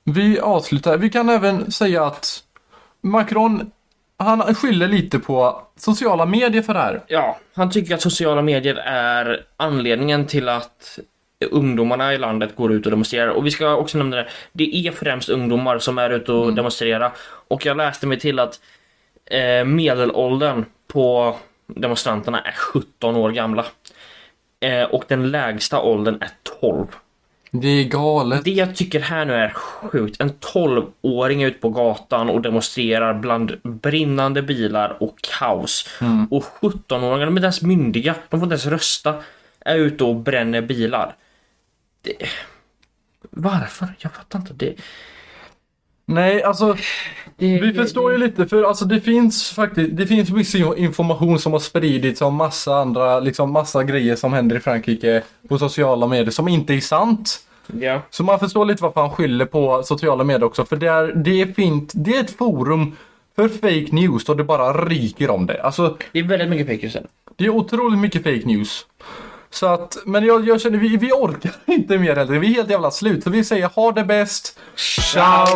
[0.04, 0.98] Vi avslutar.
[0.98, 2.44] Vi kan även säga att
[3.00, 3.70] Macron,
[4.16, 7.02] han skyller lite på sociala medier för det här.
[7.06, 10.98] Ja, han tycker att sociala medier är anledningen till att
[11.50, 13.28] ungdomarna i landet går ut och demonstrerar.
[13.28, 17.12] Och vi ska också nämna det, det är främst ungdomar som är ute och demonstrerar.
[17.48, 18.60] Och jag läste mig till att
[19.24, 21.36] eh, medelåldern på
[21.66, 23.66] demonstranterna är 17 år gamla.
[24.60, 26.30] Eh, och den lägsta åldern är
[26.60, 26.86] 12.
[27.54, 28.44] Det är galet.
[28.44, 30.20] Det jag tycker här nu är sjukt.
[30.20, 35.88] En 12-åring är ute på gatan och demonstrerar bland brinnande bilar och kaos.
[36.30, 38.14] Och 17-åringar, de är inte ens myndiga.
[38.28, 39.22] De får inte ens rösta.
[39.60, 41.14] Är ute och bränner bilar.
[42.02, 42.16] Det...
[43.30, 43.94] Varför?
[43.98, 44.54] Jag fattar inte.
[44.54, 44.74] Det...
[46.06, 46.76] Nej, alltså
[47.36, 51.52] det Vi förstår ju lite för alltså det finns faktiskt, det finns viss information som
[51.52, 56.30] har spridits om massa andra, liksom massa grejer som händer i Frankrike på sociala medier
[56.30, 57.38] som inte är sant.
[57.80, 58.02] Ja.
[58.10, 61.42] Så man förstår lite varför han skyller på sociala medier också för det är, det
[61.42, 62.96] är fint, det är ett forum
[63.36, 65.62] för fake news och det bara ryker om det.
[65.62, 67.06] Alltså Det är väldigt mycket fake nu.
[67.36, 68.86] det är otroligt mycket fake news.
[69.52, 72.38] Så att, men jag, jag känner, vi, vi orkar inte mer heller.
[72.38, 73.24] Vi är helt jävla slut.
[73.24, 74.58] Så vi säger ha det bäst.
[74.76, 75.46] Ciao!